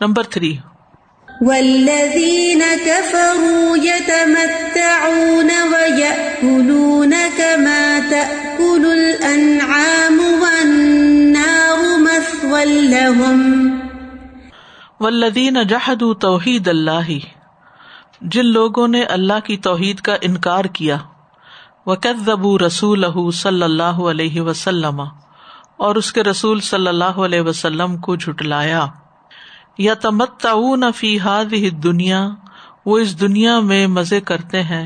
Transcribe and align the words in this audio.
Number 0.00 0.22
three. 0.22 0.56
والذين 1.40 2.62
كفروا 2.84 3.76
يتمتعون 3.84 5.50
ويأكلون 5.72 7.14
كما 7.36 7.98
تأكل 8.10 8.84
الأنعام 8.90 10.20
والنار 10.40 11.98
مثوى 11.98 12.64
لهم 12.64 13.68
والذین 15.00 15.62
جحدوا 15.62 16.14
توحید 16.14 16.68
اللہ 16.68 17.10
جن 18.20 18.46
لوگوں 18.46 18.88
نے 18.88 19.02
اللہ 19.02 19.40
کی 19.44 19.56
توحید 19.56 20.00
کا 20.00 20.16
انکار 20.20 20.64
کیا 20.64 20.96
وکذبوا 21.86 22.58
رسولہ 22.66 23.30
صلی 23.30 23.62
اللہ 23.62 24.04
علیہ 24.12 24.40
وسلم 24.40 25.00
اور 25.76 25.94
اس 25.94 26.12
کے 26.12 26.22
رسول 26.22 26.60
صلی 26.60 26.86
اللہ 26.86 27.24
علیہ 27.26 27.40
وسلم 27.40 27.96
کو 27.96 28.16
جھٹلایا۔ 28.16 28.86
یا 29.78 29.94
تمت 29.94 30.46
فی 30.94 31.18
هذه 31.20 31.70
دنیا 31.82 32.20
وہ 32.86 32.98
اس 32.98 33.20
دنیا 33.20 33.58
میں 33.60 33.86
مزے 33.86 34.20
کرتے 34.20 34.62
ہیں 34.62 34.84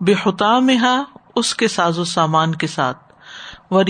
بے 0.00 0.14
حتامها 0.22 1.02
اس 1.34 1.54
کے 1.54 1.68
ساز 1.68 1.98
و 1.98 2.04
سامان 2.04 2.54
کے 2.54 2.66
ساتھ 2.66 3.02
و 3.70 3.80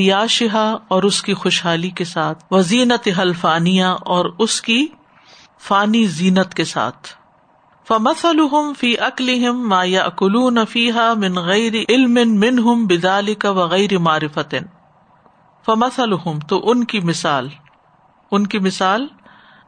اور 0.88 1.02
اس 1.02 1.22
کی 1.22 1.34
خوشحالی 1.34 1.91
کے 1.91 2.05
ساتھ 2.05 2.44
وزینت 2.50 3.08
حلفانیہ 3.18 3.92
اور 4.06 4.30
اس 4.38 4.60
کی 4.60 4.86
فانی 5.60 6.05
زینت 6.06 6.55
کے 6.55 6.64
ساتھ۔ 6.64 7.08
فمس 7.88 8.24
الحم 8.24 8.72
فی 8.78 8.98
اکلم 8.98 9.69
ما 9.69 9.82
یا 9.84 10.05
اکلون 10.05 10.58
فیحا 10.70 11.12
من 11.14 11.38
غیر 11.38 11.74
علم 11.88 12.19
من 12.41 12.58
ہم 12.58 12.86
بدال 12.86 13.34
کا 13.34 13.50
وغیر 13.50 13.98
معرفت 13.98 14.55
فمس 15.66 15.98
الحم 16.00 16.38
تو 16.38 16.60
ان 16.70 16.84
کی 16.84 17.00
مثال، 17.00 17.48
ان 18.30 18.46
کی 18.46 18.58
مثال 18.58 19.06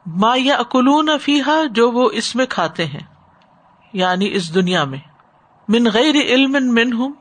ما 0.06 0.34
یا 0.36 0.56
اکلون 0.56 1.10
فیحا 1.22 1.64
جو 1.70 1.90
وہ 1.90 2.10
اس 2.12 2.36
میں 2.36 2.46
کھاتے 2.46 2.84
ہیں 2.84 3.00
یعنی 3.92 4.34
اس 4.34 4.54
دنیا 4.54 4.84
میں۔ 4.84 4.98
من 5.68 5.88
غیر 5.94 6.14
علم 6.14 6.52
من 6.52 6.92
ہم 6.92 7.12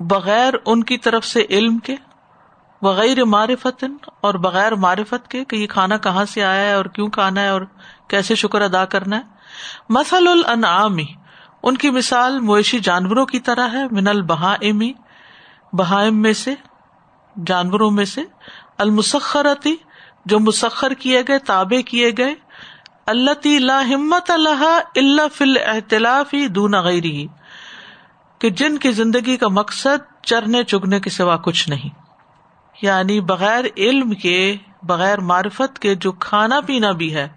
بغیر 0.00 0.54
ان 0.66 0.84
کی 0.84 0.98
طرف 0.98 1.24
سے 1.24 1.44
علم 1.50 1.78
کے 1.78 1.96
بغیر 2.82 3.24
معرفت 3.24 3.84
اور 4.20 4.34
بغیر 4.34 4.74
معرفت 4.74 5.28
کے 5.28 5.44
کہ 5.44 5.56
یہ 5.56 5.66
کھانا 5.66 5.96
کہاں 5.96 6.24
سے 6.24 6.44
آیا 6.44 6.68
ہے 6.68 6.72
اور 6.72 6.84
کیوں 6.84 7.08
کھانا 7.08 7.40
ہے 7.40 7.48
اور 7.48 7.62
کیسے 8.08 8.34
شکر 8.34 8.60
ادا 8.60 8.84
کرنا 8.84 9.16
ہے۔ 9.16 9.22
مسل 9.88 10.28
العامی 10.28 11.06
ان 11.62 11.76
کی 11.76 11.90
مثال 11.90 12.40
مویشی 12.40 12.78
جانوروں 12.78 13.26
کی 13.26 13.40
طرح 13.40 13.68
ہے، 13.72 13.84
من 13.90 14.08
البہامی 14.08 14.92
بہائم 15.72 16.22
میں 16.22 16.32
سے، 16.32 16.54
جانوروں 17.46 17.90
میں 17.90 18.04
سے۔ 18.04 18.22
المسخرتی 18.78 19.76
جو 20.24 20.40
مسخر 20.40 20.94
کیے 20.94 21.22
گئے 21.28 21.38
تابے 21.38 21.82
کیے 21.82 22.10
گئے 22.18 22.34
اللہ 23.06 23.46
لا 23.58 23.80
ہمت 23.88 24.30
اللہ 24.30 24.80
اللہ 24.96 25.28
فل 25.34 25.56
احتلافی 25.66 26.48
دون 26.48 26.74
غیری 26.74 27.26
کہ 28.38 28.50
جن 28.50 28.78
کی 28.78 28.92
زندگی 28.92 29.36
کا 29.36 29.48
مقصد 29.48 30.22
چرنے 30.22 30.64
چگنے 30.64 31.00
کے 31.00 31.10
سوا 31.10 31.36
کچھ 31.36 31.68
نہیں۔ 31.68 32.00
یعنی 32.82 33.20
بغیر 33.20 33.64
علم 33.76 34.10
کے، 34.14 34.56
بغیر 34.82 35.20
معرفت 35.20 35.78
کے 35.78 35.94
جو 35.94 36.12
کھانا 36.12 36.60
پینا 36.60 36.92
بھی 36.92 37.14
ہے 37.14 37.28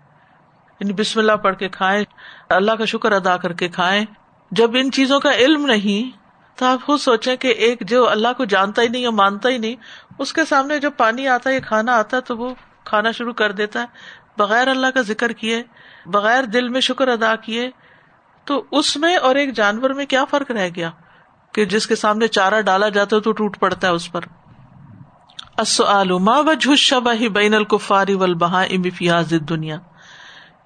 یعنی 0.79 0.93
بسم 0.93 1.19
اللہ 1.19 1.31
پڑھ 1.31 1.55
کے 1.55 1.69
کھائیں، 1.69 2.03
اللہ 2.49 2.71
کا 2.71 2.85
شکر 2.85 3.11
ادا 3.11 3.37
کر 3.37 3.53
کے 3.53 3.67
کھائیں، 3.67 4.05
جب 4.51 4.71
ان 4.73 4.91
چیزوں 4.91 5.19
کا 5.19 5.33
علم 5.33 5.65
نہیں، 5.65 6.17
تو 6.55 6.65
آپ 6.65 6.85
خود 6.85 6.99
سوچیں 6.99 7.35
کہ 7.35 7.47
ایک 7.47 7.83
جو 7.89 8.09
اللہ 8.09 8.27
کو 8.37 8.45
جانتا 8.45 8.81
ہی 8.81 8.87
نہیں 8.87 9.01
یا 9.01 9.09
مانتا 9.09 9.49
ہی 9.49 9.57
نہیں، 9.57 9.75
اس 10.19 10.33
کے 10.33 10.45
سامنے 10.45 10.79
جب 10.79 10.91
پانی 10.97 11.27
آتا 11.27 11.49
ہے 11.49 11.61
کھانا 11.61 11.95
آتا 11.95 12.17
ہے، 12.17 12.21
تو 12.21 12.37
وہ 12.37 12.53
کھانا 12.85 13.11
شروع 13.11 13.33
کر 13.33 13.51
دیتا 13.51 13.79
ہے، 13.79 13.85
بغیر 14.37 14.67
اللہ 14.67 14.87
کا 14.93 15.01
ذکر 15.01 15.31
کیے، 15.31 15.63
بغیر 16.05 16.43
دل 16.43 16.69
میں 16.69 16.81
شکر 16.81 17.07
ادا 17.07 17.35
کیے، 17.35 17.69
تو 18.45 18.63
اس 18.71 18.97
میں 18.97 19.15
اور 19.15 19.35
ایک 19.35 19.53
جانور 19.53 19.89
میں 19.89 20.05
کیا 20.05 20.25
فرق 20.25 20.51
رہ 20.51 20.69
گیا؟ 20.75 20.91
کہ 21.53 21.65
جس 21.65 21.87
کے 21.87 21.95
سامنے 21.95 22.27
چارہ 22.27 22.61
ڈالا 22.61 22.89
جاتا 22.89 23.15
ہے 23.15 23.21
تو 23.21 23.31
ٹوٹ 23.31 23.59
پڑتا 23.59 23.87
ہے 23.87 23.91
اس 23.91 24.11
پر۔ 24.11 24.21
ما 26.19 26.39
وجہ 26.39 26.75
شبہ 26.75 27.27
بین 27.27 27.53
الکفاری 27.53 28.13
والبہائم 28.13 28.81
فی 28.89 29.11
هذه 29.11 29.37
دنیا 29.49 29.77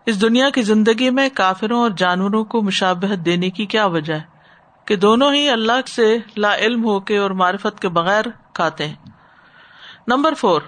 اس 0.06 0.22
دنیا 0.22 0.50
کی 0.50 0.62
زندگی 0.62 1.10
میں 1.10 1.30
کافروں 1.34 1.82
اور 1.82 1.90
جانوروں 1.90 2.46
کو 2.46 2.62
مشابہت 2.62 3.26
دینے 3.26 3.50
کی 3.50 3.66
کیا 3.66 3.86
وجہ 3.86 4.14
ہے؟ 4.14 4.22
کہ 4.86 4.96
دونوں 4.96 5.34
ہی 5.34 5.50
اللہ 5.50 5.88
سے 5.88 6.18
لا 6.38 6.56
علم 6.56 6.84
ہو 6.84 7.00
کے 7.00 7.18
اور 7.18 7.32
معرفت 7.32 7.82
کے 7.82 7.90
بغیر 7.90 8.26
کھاتے 8.54 8.88
ہیں۔ 8.88 8.96
نمبر 10.08 10.34
فور 10.34 10.62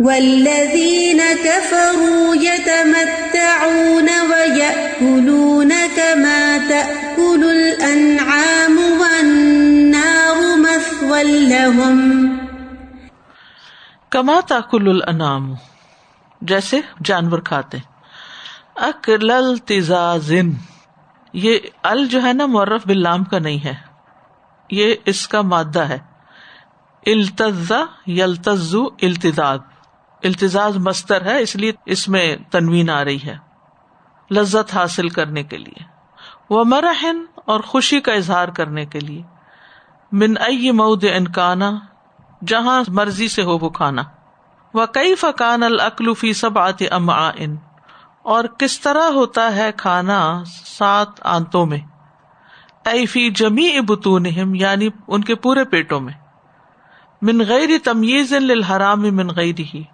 والذین 0.00 1.20
كفروا 1.44 2.34
يتمتعون 2.34 4.08
ويأكلون 4.30 5.72
كما 5.96 6.58
تأكل 6.68 7.44
الأنعام 7.44 8.78
والنار 8.98 10.56
مثوى 10.56 11.22
لهم. 11.22 12.26
کما 14.10 14.40
تاکل 14.48 14.88
الانام 14.88 15.54
جیسے 16.40 16.80
جانور 17.00 17.38
کھاتے 17.38 17.78
اکل 18.76 19.30
التزازن. 19.30 20.50
یہ 21.32 21.58
ال 21.84 22.06
جو 22.06 22.22
ہے 22.22 22.32
نا 22.32 22.46
مورف 22.46 22.86
بلام 22.86 23.24
کا 23.24 23.38
نہیں 23.38 23.64
ہے. 23.64 23.74
یہ 24.70 24.94
اس 25.04 25.28
کا 25.28 25.42
مادہ 25.42 25.80
ہے. 25.80 25.98
التزا 27.06 27.84
یلتزو 28.06 28.84
التزاز. 29.02 29.58
التزاز 30.24 30.76
مستر 30.76 31.24
ہے، 31.24 31.42
اس 31.42 31.56
لیے 31.56 31.72
اس 31.86 32.08
میں 32.08 32.36
تنوین 32.50 32.90
آ 32.90 33.04
رہی 33.04 33.18
ہے۔ 33.26 33.36
لذت 34.30 34.74
حاصل 34.74 35.08
کرنے 35.08 35.42
کے 35.42 35.56
لیے۔ 35.56 35.82
وہ 36.50 36.64
مرحن 36.64 37.24
اور 37.44 37.60
خوشی 37.60 38.00
کا 38.00 38.12
اظہار 38.12 38.48
کرنے 38.48 38.86
کے 38.86 39.00
لیے۔ 39.00 39.22
من 40.12 40.34
ائی 40.40 40.70
مود 40.70 41.04
انکانا 41.12 41.70
جہاں 42.46 42.82
مرضی 42.88 43.28
سے 43.28 43.42
ہو 43.42 43.58
وہ 43.58 43.68
کھانا۔ 43.68 44.02
وہ 44.74 44.86
کئی 44.86 45.14
فقان 45.14 45.62
العقلفی 45.62 46.32
سب 46.32 46.58
آتے 46.58 46.88
ام 46.88 47.10
اور 48.22 48.44
کس 48.44 48.80
طرح 48.80 49.10
ہوتا 49.10 49.56
ہے 49.56 49.70
کھانا 49.76 50.42
سات 50.46 51.08
آنتوں 51.22 51.66
میں۔ 51.66 51.78
ایفی 52.84 53.30
جمی 53.30 53.76
ابتون 53.76 54.26
یعنی 54.56 54.88
ان 55.08 55.24
کے 55.24 55.34
پورے 55.34 55.64
پیٹوں 55.64 56.00
میں۔ 56.00 56.14
من 57.22 57.40
غیر 57.48 57.68
تمیز 57.84 58.32
الحرام 58.32 59.02
من 59.02 59.28
غیر 59.28 59.60
ہی 59.74 59.84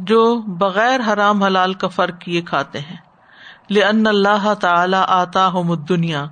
جو 0.00 0.42
بغیر 0.46 1.00
حرام 1.12 1.42
حلال 1.42 1.74
کا 1.74 1.88
فرق 1.88 2.20
کیے 2.20 2.40
کھاتے 2.40 2.78
ہیں۔ 2.78 2.96
لن 3.70 4.06
اللہ 4.06 4.54
تعالی 4.54 4.96
آتا 5.08 5.46
ہوں 5.46 5.76
دنیا 5.76 6.24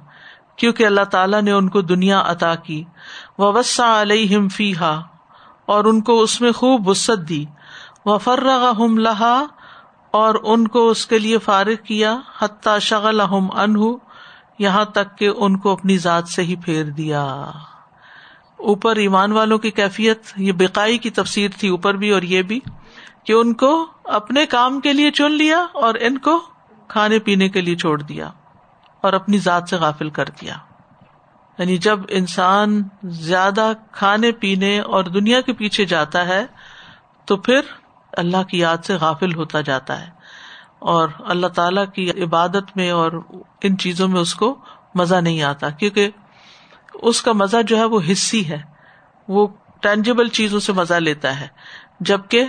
کیونکہ 0.57 0.87
اللہ 0.87 1.05
تعالیٰ 1.05 1.43
نے 1.43 1.53
ان 1.53 1.69
کو 1.69 1.81
دنیا 1.81 2.23
عطا 2.27 2.55
کی۔ 2.55 2.85
وسا 3.39 4.03
علیہم 4.03 4.49
فیحا 4.49 5.01
اور 5.67 5.85
ان 5.85 6.01
کو 6.01 6.21
اس 6.21 6.41
میں 6.41 6.53
خوب 6.53 6.89
وسط 6.89 7.29
دی۔ 7.29 7.45
و 8.05 8.19
فرغ 8.19 8.73
ہم 8.79 8.99
لہا 8.99 9.45
اور 10.11 10.35
ان 10.43 10.69
کو 10.69 10.89
اس 10.89 11.07
کے 11.07 11.19
لیے 11.19 11.39
فارغ 11.39 11.85
کیا۔ 11.85 12.17
حتیٰ 12.39 12.79
شغل 12.79 13.21
ہم 13.21 13.49
انہ 13.53 13.85
یہاں 14.59 14.85
تک 14.85 15.19
کہ 15.19 15.31
ان 15.37 15.57
کو 15.57 15.73
اپنی 15.73 15.99
ذات 15.99 16.29
سے 16.29 16.43
ہی 16.43 16.57
پھیر 16.57 16.85
دیا۔ 16.85 17.25
اوپر 18.59 18.97
ایمان 18.97 19.33
والوں 19.33 19.59
کی 19.59 19.71
کیفیت، 19.71 20.23
یہ 20.37 20.53
بقائی 20.53 20.99
کی 20.99 21.11
تفسیر 21.11 21.51
تھی، 21.59 21.69
اوپر 21.69 21.95
بھی 21.95 22.11
اور 22.11 22.23
یہ 22.23 22.43
بھی۔ 22.43 22.61
کہ 23.29 23.33
ان 23.33 23.55
کو 23.55 23.87
اپنے 24.05 24.47
کام 24.47 24.81
کے 24.81 24.93
لیے 24.93 25.11
چن 25.11 25.33
لیا 25.33 25.67
اور 25.75 25.95
ان 26.01 26.19
کو 26.19 26.41
کھانے 26.89 27.19
پینے 27.19 27.49
کے 27.49 27.61
لیے 27.61 27.77
چھوڑ 27.77 28.03
دیا 28.03 28.31
اور 29.01 29.13
اپنی 29.13 29.39
ذات 29.39 29.63
سے 29.71 29.77
غافل 29.77 30.11
کر 30.11 30.25
دیا۔ 30.41 30.55
یعنی 31.59 31.77
جب 31.77 32.01
انسان 32.09 32.83
زیادہ 33.05 33.73
کھانے 33.93 34.33
پینے 34.33 34.81
اور 34.81 35.05
دنیا 35.05 35.41
کے 35.41 35.53
پیچھے 35.53 35.85
جاتا 35.85 36.27
ہے، 36.27 36.47
تو 37.25 37.37
پھر 37.37 37.61
اللہ 38.13 38.43
کی 38.43 38.59
یاد 38.59 38.77
سے 38.85 38.95
غافل 38.95 39.35
ہوتا 39.35 39.61
جاتا 39.61 40.07
ہے 40.07 40.11
اور 40.79 41.09
اللہ 41.19 41.47
تعالی 41.47 41.81
کی 41.95 42.23
عبادت 42.23 42.77
میں 42.77 42.91
اور 42.91 43.13
ان 43.63 43.79
چیزوں 43.79 44.09
میں 44.09 44.21
اس 44.21 44.35
کو 44.35 44.59
مزہ 44.95 45.17
نہیں 45.17 45.43
آتا، 45.43 45.71
کیونکہ 45.71 46.11
اس 46.95 47.23
کا 47.23 47.33
مزہ 47.33 47.63
جو 47.67 47.77
ہے 47.77 47.85
وہ 47.85 48.01
حصی 48.13 48.49
ہے، 48.49 48.63
وہ 49.29 49.47
ٹینجیبل 49.81 50.29
چیزوں 50.29 50.61
سے 50.61 50.73
مزہ 50.73 50.95
لیتا 50.95 51.41
ہے۔ 51.41 51.47
جبکہ 52.01 52.45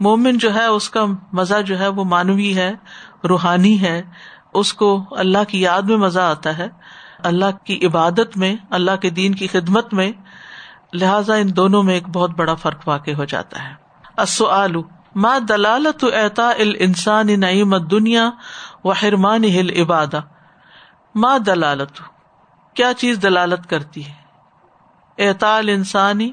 مومن 0.00 0.38
جو 0.38 0.54
ہے، 0.54 0.64
اس 0.64 0.90
کا 0.90 1.04
مزہ 1.32 1.62
جو 1.62 1.78
ہے، 1.78 1.88
وہ 1.88 2.04
مانوی 2.04 2.56
ہے، 2.56 2.72
روحانی 3.28 3.80
ہے۔ 3.80 4.02
اس 4.54 4.74
کو 4.74 5.04
اللہ 5.10 5.44
کی 5.48 5.60
یاد 5.60 5.82
میں 5.82 5.96
مزہ 5.96 6.20
آتا 6.20 6.58
ہے۔ 6.58 6.68
اللہ 7.18 7.64
کی 7.64 7.86
عبادت 7.86 8.36
میں، 8.36 8.56
اللہ 8.70 8.96
کے 8.96 9.10
دین 9.10 9.34
کی 9.34 9.46
خدمت 9.46 9.94
میں۔ 9.94 10.12
لہذا 10.92 11.34
ان 11.34 11.56
دونوں 11.56 11.82
میں 11.82 11.94
ایک 11.94 12.08
بہت 12.08 12.30
بڑا 12.30 12.54
فرق 12.54 12.88
واقع 12.88 13.10
ہو 13.10 13.24
جاتا 13.24 13.68
ہے۔ 13.68 13.74
السؤال، 14.16 14.72
ما 15.14 15.38
دلالت 15.48 16.04
اعطاء 16.04 16.52
الانسان 16.58 17.40
نعیم 17.40 17.74
الدنیا 17.74 18.30
و 18.84 18.92
حرمان 18.92 19.44
ہل 19.44 19.80
عبادہ 19.80 20.20
ما 21.14 21.36
دلالت؟ 21.46 22.02
کیا 22.74 22.92
چیز 22.94 23.18
دلالت 23.22 23.70
کرتی 23.70 24.06
ہے؟ 24.06 24.20
اعطاء 25.18 25.56
الانسانی 25.56 26.32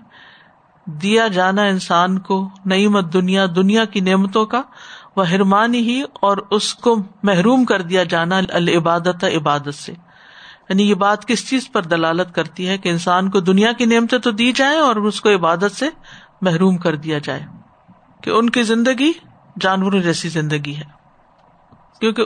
دیا 0.88 1.28
جانا 1.28 1.62
انسان 1.62 2.20
کو 2.20 2.50
نعیمت 2.66 3.14
دنیا 3.14 3.46
دنیا 3.56 3.86
کی 3.86 4.00
نعمتوں 4.00 4.46
کا، 4.46 4.62
وہ 5.16 5.30
ہرمانی 5.30 5.80
ہی 5.80 6.02
اور 6.14 6.38
اس 6.52 6.74
کو 6.74 6.98
محروم 7.24 7.66
کر 7.66 7.82
دیا 7.82 8.04
جانا 8.04 8.40
العبادت، 8.50 9.24
عبادت 9.24 9.74
سے۔ 9.74 9.92
یعنی 10.70 10.90
یہ 10.90 10.96
بات 10.96 11.26
کس 11.26 11.50
چیز 11.50 11.72
پر 11.72 11.82
دلالت 11.82 12.36
کرتی 12.36 12.68
ہے 12.68 12.78
کہ 12.78 12.90
انسان 12.90 13.30
کو 13.30 13.40
دنیا 13.40 13.72
کی 13.72 13.86
نعمتیں 13.86 14.20
تو 14.20 14.32
دی 14.32 14.52
جائیں 14.52 14.80
اور 14.80 14.96
اس 14.96 15.22
کو 15.22 15.30
عبادت 15.30 15.72
سے 15.72 15.90
محروم 16.42 16.78
کر 16.78 16.96
دیا 16.96 17.18
جائے؟ 17.18 17.44
کہ 18.22 18.30
ان 18.30 18.50
کی 18.50 18.64
زندگی 18.64 19.12
جانوروں 19.60 20.00
جیسی 20.00 20.30
زندگی 20.30 20.76
ہے۔ 20.76 20.84
کیونکہ 22.00 22.24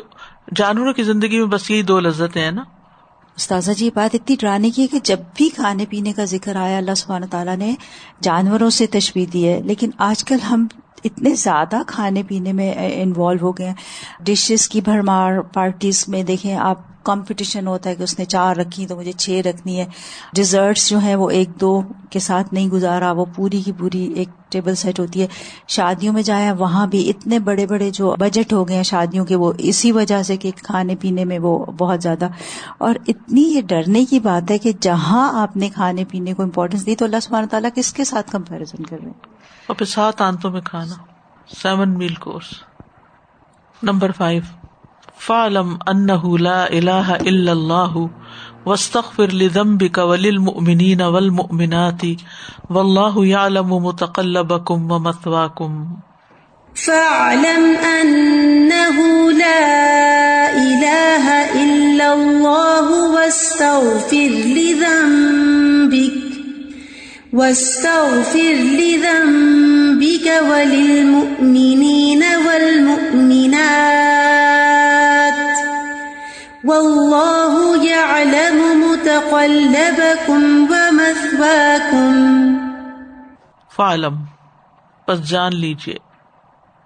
جانوروں 0.55 0.93
کی 0.93 1.03
زندگی 1.03 1.39
میں 1.39 1.47
بس 1.47 1.71
یہی 1.71 1.81
دو 1.81 1.99
لذتیں 1.99 2.41
ہیں 2.41 2.51
نا۔ 2.51 2.63
استاذہ 3.41 3.71
جی 3.71 3.89
بات 3.93 4.15
اتنی 4.15 4.35
ڈرانے 4.39 4.69
کی 4.69 4.81
ہے 4.81 4.87
کہ 4.87 4.99
جب 5.03 5.19
بھی 5.35 5.49
کھانے 5.49 5.85
پینے 5.89 6.13
کا 6.13 6.25
ذکر 6.25 6.55
آیا، 6.55 6.77
اللہ 6.77 6.93
سبحانہ 6.97 7.25
تعالیٰ 7.25 7.57
نے 7.57 7.75
جانوروں 8.21 8.69
سے 8.69 8.87
تشبیح 8.87 9.25
دی 9.33 9.47
ہے۔ 9.47 9.61
لیکن 9.61 9.89
آج 9.97 10.23
کل 10.23 10.37
ہم 10.49 10.67
اتنے 11.03 11.35
زیادہ 11.35 11.81
کھانے 11.87 12.23
پینے 12.23 12.53
میں 12.53 12.73
انوالو 12.77 13.39
ہو 13.41 13.51
گئے 13.51 13.67
ہیں۔ 13.67 13.73
ڈشز 14.19 14.69
کی 14.69 14.81
بھرمار 14.81 15.41
پارٹیز 15.41 16.05
میں 16.07 16.23
دیکھیں 16.23 16.55
آپ 16.55 16.90
کمپٹیشن 17.03 17.67
ہوتا 17.67 17.89
ہے 17.89 17.95
کہ 17.95 18.03
اس 18.03 18.19
نے 18.19 18.25
چار 18.25 18.55
رکھی 18.55 18.87
تو 18.87 18.95
مجھے 18.95 19.11
چھ 19.11 19.41
رکھنی 19.45 19.79
ہے۔ 19.79 19.85
ڈیزرٹس 20.33 20.89
جو 20.89 20.97
ہیں 20.97 21.15
وہ 21.15 21.29
ایک 21.29 21.49
دو 21.61 21.81
کے 22.09 22.19
ساتھ 22.19 22.53
نہیں 22.53 22.67
گزارا، 22.67 23.11
وہ 23.11 23.25
پوری 23.35 23.61
کی 23.61 23.71
پوری 23.71 24.13
ایک 24.15 24.29
ٹیبل 24.49 24.75
سیٹ 24.75 24.99
ہوتی 24.99 25.21
ہے۔ 25.21 25.27
شادیوں 25.67 26.13
میں 26.13 26.21
جایا، 26.21 26.53
وہاں 26.53 26.87
بھی 26.87 27.09
اتنے 27.09 27.39
بڑے 27.39 27.65
بڑے 27.65 27.89
جو 27.89 28.15
بجٹ 28.19 28.53
ہو 28.53 28.67
گئے 28.67 28.75
ہیں 28.75 28.83
شادیوں 28.83 29.25
کے، 29.25 29.35
وہ 29.35 29.53
اسی 29.57 29.91
وجہ 29.91 30.23
سے 30.23 30.37
کہ 30.37 30.51
کھانے 30.63 30.95
پینے 30.95 31.25
میں 31.25 31.39
وہ 31.39 31.65
بہت 31.65 32.03
زیادہ۔ 32.03 32.27
اور 32.77 32.95
اتنی 33.07 33.41
یہ 33.41 33.61
ڈرنے 33.61 34.05
کی 34.05 34.19
بات 34.19 34.51
ہے 34.51 34.57
کہ 34.57 34.71
جہاں 34.81 35.41
آپ 35.41 35.57
نے 35.57 35.69
کھانے 35.69 36.05
پینے 36.05 36.33
کو 36.33 36.43
امپورٹینس 36.43 36.85
دی 36.85 36.95
تو 36.95 37.05
اللہ 37.05 37.19
سبحانہ 37.21 37.45
تعالیٰ 37.45 37.69
کس 37.75 37.93
کے 37.93 38.03
ساتھ 38.03 38.31
کمپیرزن 38.31 38.83
کر 38.83 38.97
رہے 38.97 39.05
ہیں؟ 39.05 39.25
اور 39.67 39.75
پھر 39.75 39.85
سات 39.85 40.21
آنتوں 40.21 40.51
میں 40.51 40.61
کھانا۔ 40.61 40.95
Seven 41.61 41.97
meal 41.97 42.13
course 42.13 42.63
number 43.83 44.11
five 44.11 44.41
فعلم 45.25 45.73
انہ 45.87 46.37
لا 46.39 46.63
الہ 46.63 47.07
الا 47.07 47.51
اللہ 47.51 47.97
واستغفر 48.65 49.33
لذنبک 49.33 49.99
وللمؤمنین 50.03 51.01
والمؤمنات 51.01 52.05
واللہ 52.69 53.19
یعلم 53.25 53.73
متقلبکم 53.83 54.91
ومثواکم. 54.91 55.83
فاعلم 56.75 57.65
انه 57.83 58.97
لا 59.31 59.65
اله 60.53 61.35
الا 61.63 62.07
الله 62.13 62.87
واستغفر 63.11 64.37
لذنبك 64.55 66.17
واستغفر 67.33 68.63
لذنبك 68.77 70.31
وللمؤمنين 70.49 72.23
والمؤمنات 72.45 74.10
واللہ 76.63 77.83
يعلم 77.85 78.85
متقلبكم 78.87 80.65
ومثواكم. 80.69 82.15
فعلم 83.75 84.23
پس 85.05 85.29
جان 85.29 85.55
لیجیے 85.55 85.95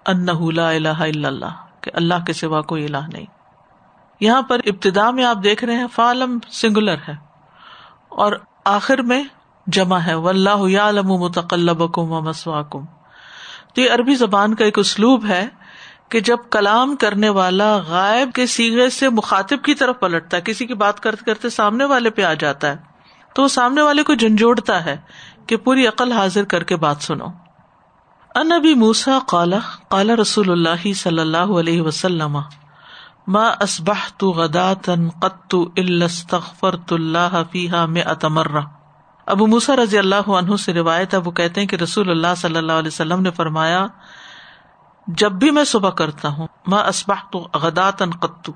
انہ 0.06 0.50
لا 0.52 0.70
الہ 0.70 0.88
الا 0.88 1.28
اللہ، 1.28 1.80
کہ 1.80 1.90
اللہ 1.94 2.14
کے 2.26 2.32
سوا 2.32 2.60
کوئی 2.60 2.84
الہ 2.84 3.06
نہیں۔ 3.12 3.26
یہاں 4.20 4.42
پر 4.42 4.58
ابتدا 4.66 5.10
میں 5.10 5.24
آپ 5.24 5.36
دیکھ 5.44 5.64
رہے 5.64 5.76
ہیں 5.76 5.86
فعلم 5.92 6.38
سنگولر 6.50 6.96
ہے۔ 7.08 7.14
اور 8.08 8.32
آخر 8.64 9.02
میں 9.02 9.24
جمع 9.66 9.98
ہے 9.98 10.14
و 10.14 10.28
اللہ 10.28 10.78
عالم 10.78 11.08
متقلبکم 11.08 12.12
و 12.12 12.20
مسواکم 12.20 12.84
تو 13.74 13.80
یہ 13.80 13.90
عربی 13.90 14.14
زبان 14.14 14.54
کا 14.54 14.64
ایک 14.64 14.78
اسلوب 14.78 15.26
ہے 15.26 15.48
کہ 16.10 16.20
جب 16.20 16.38
کلام 16.50 16.94
کرنے 16.96 17.28
والا 17.28 17.76
غائب 17.88 18.32
کے 18.34 18.46
سیگے 18.46 18.88
سے 18.90 19.08
مخاطب 19.10 19.64
کی 19.64 19.74
طرف 19.74 20.00
پلٹتا 20.00 20.36
ہے، 20.36 20.42
کسی 20.42 20.66
کی 20.66 20.74
بات 20.74 21.00
کرتے 21.00 21.24
کرتے 21.24 21.50
سامنے 21.50 21.84
والے 21.84 22.10
پہ 22.10 22.22
آ 22.24 22.34
جاتا 22.34 22.70
ہے، 22.70 22.76
تو 23.36 23.42
وہ 23.42 23.48
سامنے 23.50 23.82
والے 23.82 24.02
کو 24.02 24.14
جھنجھوڑتا 24.14 24.84
ہے 24.84 24.96
کہ 25.46 25.56
پوری 25.64 25.86
عقل 25.86 26.12
حاضر 26.12 26.44
کر 26.44 26.64
کے 26.64 26.76
بات 26.76 27.02
سنو۔ 27.02 27.26
ان 28.34 28.52
ابی 28.52 28.74
موسا 28.74 29.18
کالا 29.28 29.58
کالا 29.90 30.16
رسول 30.16 30.50
اللہ 30.50 30.92
صلی 30.96 31.20
اللہ 31.20 31.52
علیہ 31.60 31.82
وسلم، 31.82 32.38
ما 33.26 33.46
اسبح 33.60 34.08
تو 34.18 34.30
غدا 34.32 34.72
تن 34.82 35.08
قطو 35.20 35.62
اللہ 35.76 37.42
فیحا 37.52 37.84
میں 37.86 38.02
اتمرہ 38.06 38.60
ابو 39.26 39.46
موسا 39.46 39.76
رضی 39.76 39.98
اللہ 39.98 40.28
عنہ 40.32 40.56
سے 40.56 40.72
روایت 40.74 41.14
ہے، 41.14 41.18
وہ 41.18 41.30
کہتے 41.32 41.60
ہیں 41.60 41.68
کہ 41.68 41.76
رسول 41.76 42.10
اللہ 42.10 42.34
صلی 42.36 42.56
اللہ 42.56 42.72
علیہ 42.74 42.94
وسلم 42.94 43.22
نے 43.22 43.30
فرمایا 43.36 43.86
جب 45.06 45.32
بھی 45.32 45.50
میں 45.50 45.64
صبح 45.64 45.90
کرتا 45.90 46.28
ہوں 46.28 46.46
میں 46.66 46.78
اسبح 46.78 47.20
تو 47.32 47.38
غدات 47.54 47.98
قطو 48.20 48.52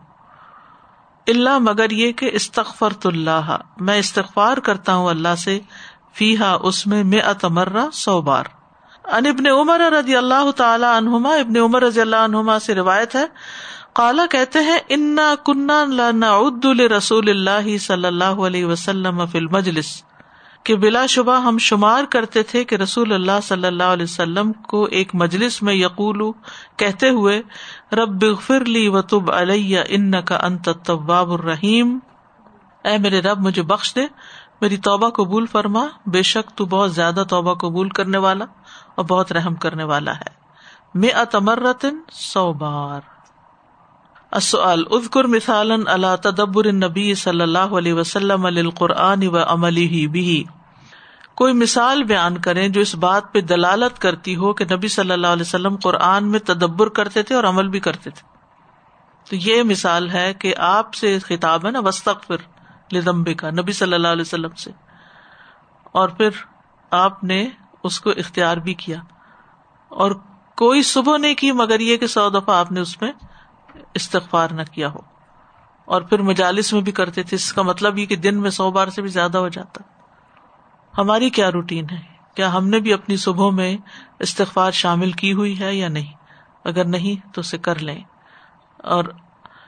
اللہ 1.27 1.59
مگر 1.59 1.91
یہ 1.91 2.13
کہ 2.13 2.31
استغفرت 2.33 3.07
اللہ، 3.07 3.57
میں 3.81 3.99
استغفار 3.99 4.57
کرتا 4.57 4.95
ہوں 4.95 5.09
اللہ 5.09 5.35
سے 5.39 5.59
فی 6.15 6.37
ہا 6.37 6.57
اس 6.63 6.87
میں 6.87 7.03
میں 7.05 7.21
اتمرا 7.21 7.85
سو 7.93 8.21
بار. 8.23 8.45
ان 9.05 9.27
ابن 9.27 9.47
عمر 9.47 9.81
رضی 9.93 10.17
اللہ 10.17 10.51
تعالی 10.57 10.87
عنہما، 10.87 11.35
ابن 11.35 11.57
عمر 11.57 11.83
رضی 11.83 12.01
اللہ 12.01 12.25
عنہما 12.25 12.59
سے 12.59 12.75
روایت 12.75 13.15
ہے 13.15 13.25
کالا 13.95 14.27
کہتے 14.31 14.59
ہیں، 14.59 14.79
انا 14.89 15.35
کنہ 15.47 15.85
نعد 16.13 16.65
رسول 16.93 17.31
اللہ 17.31 17.77
صلی 17.79 18.07
اللہ 18.07 18.47
علیہ 18.47 18.65
وسلم 18.65 19.27
فی 19.27 19.39
المجلس. 19.39 20.03
کہ 20.65 20.77
بلا 20.77 21.07
شبہ 21.07 21.41
ہم 21.41 21.59
شمار 21.59 22.05
کرتے 22.05 22.43
تھے 22.43 22.65
کہ 22.65 22.75
رسول 22.75 23.13
اللہ 23.13 23.41
صلی 23.43 23.67
اللہ 23.67 23.83
علیہ 23.83 24.05
وسلم 24.05 24.53
کو 24.53 24.85
ایک 24.85 25.15
مجلس 25.15 25.63
میں 25.63 25.75
یقول 25.75 26.33
کہتے 26.77 27.09
ہوئے، 27.09 27.43
رب 27.93 28.25
لی 28.67 28.89
وطب 28.89 29.33
علیہ 29.33 29.81
ان 29.89 30.23
کا 30.25 30.39
انت 30.43 30.69
طباب 30.85 31.33
الرحیم۔ 31.33 31.99
اے 32.85 32.99
میرے 32.99 33.21
رب، 33.21 33.41
مجھے 33.41 33.63
بخش 33.63 33.95
دے، 33.95 34.01
میری 34.61 34.77
توبہ 34.77 35.09
قبول 35.09 35.47
فرما۔ 35.47 35.87
بے 36.07 36.23
شک 36.23 36.57
تو 36.57 36.67
بہت 36.67 36.95
زیادہ 36.95 37.25
توبہ 37.29 37.55
قبول 37.55 37.89
کرنے 37.89 38.19
والا 38.19 38.45
اور 38.95 39.05
بہت 39.05 39.33
رحم 39.33 39.55
کرنے 39.55 39.85
والا 39.85 40.13
ہے۔ 40.15 40.41
میں 40.95 41.11
اتمرتن 41.11 41.99
سو 42.13 42.53
بار 42.53 43.01
اذکر 44.33 45.25
مثالا 45.25 45.75
اللہ 45.87 46.17
تدبر 46.23 46.65
النبی 46.65 47.15
صلی 47.15 47.41
اللہ 47.41 47.59
علیہ 47.59 47.93
وسلم 47.93 48.47
القرآن 48.47 49.27
و 49.27 49.43
عملی 49.43 50.07
بھی 50.07 50.45
کوئی 51.35 51.53
مثال 51.53 52.05
بیان 52.05 52.39
کریں 52.39 52.69
جو 52.69 52.81
اس 52.81 52.95
بات 52.95 53.33
پہ 53.33 53.41
دلالت 53.41 53.99
کرتی 53.99 54.37
ہو 54.37 54.53
کہ 54.53 54.65
نبی 54.65 54.89
صلی 54.89 55.11
اللہ 55.11 55.27
علیہ 55.27 55.43
وسلم 55.43 55.77
قرآن 55.77 56.29
میں 56.29 56.39
تدبر 56.39 56.89
کرتے 56.89 57.23
تھے 57.23 57.35
اور 57.35 57.45
عمل 57.45 57.69
بھی 57.69 57.81
کرتے 57.81 58.11
تھے۔ 58.11 58.29
تو 59.31 59.37
یہ 59.37 59.63
مثال 59.63 60.11
ہے 60.11 60.35
کہ 60.35 60.55
آپ 60.59 60.95
سے 60.95 61.19
خطاب 61.19 61.67
ہے 61.67 61.71
نا 61.71 61.81
وسطر 61.81 62.37
لدمبے 62.93 63.35
کا 63.35 63.51
نبی 63.51 63.73
صلی 63.73 63.95
اللہ 63.95 64.09
علیہ 64.09 64.23
وسلم 64.23 64.55
سے۔ 64.59 64.71
اور 65.93 66.09
پھر 66.09 66.29
آپ 66.91 67.25
نے 67.25 67.49
اس 67.85 68.01
کو 68.01 68.11
اختیار 68.11 68.57
بھی 68.57 68.75
کیا۔ 68.75 68.97
اور 69.89 70.13
کوئی 70.57 70.83
صبح 70.83 71.17
نہیں 71.17 71.35
کی، 71.35 71.53
مگر 71.53 71.81
یہ 71.81 71.97
کہ 71.97 72.07
سو 72.07 72.31
دفعہ 72.31 72.57
آپ 72.57 72.73
نے 72.73 72.81
اس 72.81 73.03
میں 73.03 73.13
استغفار 73.95 74.49
نہ 74.49 74.63
کیا 74.73 74.89
ہو۔ 74.89 74.99
اور 75.85 76.03
پھر 76.03 76.19
مجالس 76.19 76.73
میں 76.73 76.81
بھی 76.81 76.93
کرتے 76.93 77.23
تھے، 77.23 77.35
اس 77.35 77.53
کا 77.53 77.63
مطلب 77.63 77.99
یہ 77.99 78.07
کہ 78.07 78.17
دن 78.17 78.41
میں 78.41 78.51
سو 78.51 78.71
بار 78.71 78.89
سے 78.89 79.03
بھی 79.03 79.09
زیادہ 79.09 79.39
ہو 79.39 79.49
جاتا۔ 79.49 79.83
ہماری 80.99 81.31
کیا 81.31 81.51
روٹین 81.51 81.91
ہے؟ 81.91 82.01
کیا 82.35 82.53
ہم 82.53 82.69
نے 82.69 82.81
بھی 82.81 82.93
اپنی 82.93 83.17
صبح 83.17 83.51
میں 83.51 83.77
استغفار 84.19 84.71
شامل 84.71 85.13
کی 85.13 85.33
ہوئی 85.33 85.61
ہے 85.61 85.75
یا 85.75 85.89
نہیں؟ 85.89 86.13
اگر 86.65 86.85
نہیں 86.85 87.35
تو 87.35 87.41
اسے 87.41 87.59
کر 87.59 87.79
لیں۔ 87.79 88.01
اور 88.79 89.05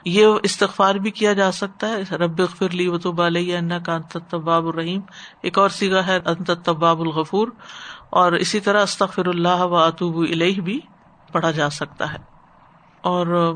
یہ 0.05 0.27
استغفار 0.43 0.95
بھی 0.95 1.11
کیا 1.11 1.33
جا 1.33 1.53
سکتا 1.53 1.89
ہے؟ 1.89 2.17
رب 2.17 2.41
لی 2.73 2.89
وطب 2.89 3.23
علیہ 3.23 3.59
کا 3.87 3.95
انت 3.95 4.19
طباب 4.31 4.67
الرحیم۔ 4.67 5.01
ایک 5.43 5.59
اور 5.59 5.69
سیگا 5.69 6.07
ہے، 6.07 6.19
انت 6.25 6.51
طباب 6.65 7.01
الغفور۔ 7.01 7.49
اور 8.11 8.33
اسی 8.33 8.61
طرح 8.61 8.83
استغفر 8.83 9.27
اللہ 9.27 9.63
و 9.63 9.77
اطوب 9.77 10.17
الہ 10.17 10.61
بھی 10.61 10.81
پڑھا 11.33 11.51
جا 11.51 11.71
سکتا 11.71 12.13
ہے۔ 12.13 12.19
اور 13.03 13.55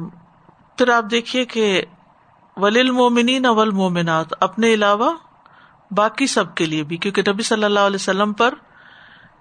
پھر 0.78 0.88
آپ 0.88 1.04
دیکھیے 1.10 1.44
کہ 1.44 1.82
ولیل 2.56 2.90
مومنین 2.90 3.46
اول 3.46 3.70
مومنات 3.70 4.26
اپنے 4.40 4.74
علاوہ 4.74 5.12
باقی 5.90 6.26
سب 6.26 6.54
کے 6.54 6.66
لیے 6.66 6.82
بھی، 6.82 6.96
کیونکہ 6.96 7.22
نبی 7.28 7.42
صلی 7.42 7.64
اللہ 7.64 7.80
علیہ 7.80 7.96
وسلم 7.96 8.32
پر 8.32 8.54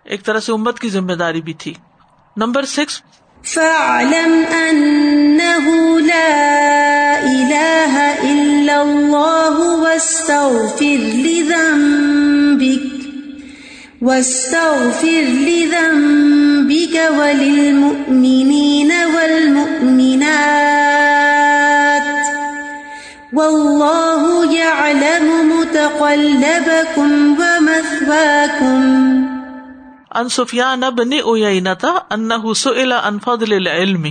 ایک 0.04 0.26
طرح 0.26 0.40
سے 0.40 0.52
امت 0.52 0.80
کی 0.80 0.90
ذمہ 0.90 1.14
داری 1.14 1.42
بھی 1.42 1.54
تھی۔ 1.54 1.74
Number 2.38 2.66
six. 2.66 3.02
فَاعْلَمْ 3.44 4.54
أَنَّهُ 4.70 6.00
لَا 6.00 6.30
إِلَهَ 7.20 8.00
إِلَّا 8.22 8.82
اللَّهُ 8.82 9.80
وَاسْتَغْفِرْ 9.82 11.16
لِذَنْبِكَ 11.16 12.86
وَاسْتَغْفِرْ 14.02 15.24
لِذَنْبِكَ 15.24 16.98
وَلِلْمُؤْمِنِينَ 17.18 18.94
وَالْمُؤْمِنَاتِ 19.14 20.85
واللہ 23.36 24.54
يعلم 24.54 25.54
متقلبكم 25.56 27.34
ومثواكم 27.38 28.82
ان 30.12 30.30
سفیان 30.30 30.80
بن 30.80 31.10
اوینتا 31.24 31.88
انه 32.10 32.54
سئل 32.54 32.92
عن 32.92 33.20
فضل 33.20 33.54
العلم. 33.54 34.06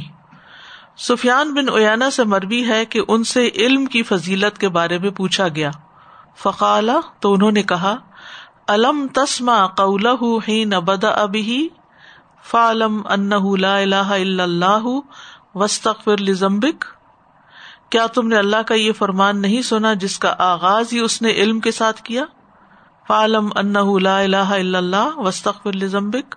سفیان 0.98 1.54
بن 1.54 1.68
اویانا 1.68 2.10
سے 2.10 2.24
مربی 2.24 2.68
ہے 2.68 2.84
کہ 2.84 3.00
ان 3.08 3.24
سے 3.24 3.50
علم 3.54 3.86
کی 3.86 4.02
فضیلت 4.02 4.58
کے 4.58 4.68
بارے 4.68 4.98
میں 4.98 5.10
پوچھا 5.10 5.48
گیا۔ 5.48 5.70
فقالا 6.42 7.00
تو 7.20 7.34
انہوں 7.34 7.52
نے 7.52 7.62
کہا، 7.62 7.96
الم 8.68 9.06
تسما 9.14 9.66
قول 9.66 10.06
ہی 10.48 10.64
بدا 10.66 11.08
ابھی 11.08 11.68
فعلم 12.50 13.02
ان 13.10 13.30
لا 13.60 13.76
الہ 13.76 14.08
الا 14.20 14.42
اللہ 14.42 15.00
وسطر 15.54 16.16
لزمبک 16.16 16.84
کیا 17.94 18.06
تم 18.06 18.28
نے 18.28 18.36
اللہ 18.36 18.62
کا 18.62 18.74
یہ 18.74 18.92
فرمان 18.92 19.42
نہیں 19.42 19.62
سنا 19.62 19.94
جس 19.94 20.18
کا 20.18 20.34
آغاز 20.38 20.92
ہی 20.92 21.00
اس 21.00 21.22
نے 21.22 21.30
علم 21.30 21.60
کے 21.60 21.70
ساتھ 21.70 22.02
کیا؟ 22.02 22.24
فعلم 23.08 23.48
ان 23.56 24.02
لا 24.02 24.18
الہ 24.20 24.36
الا 24.36 24.78
اللہ 24.78 25.18
وسطر 25.18 25.72
لزمبک 25.72 26.36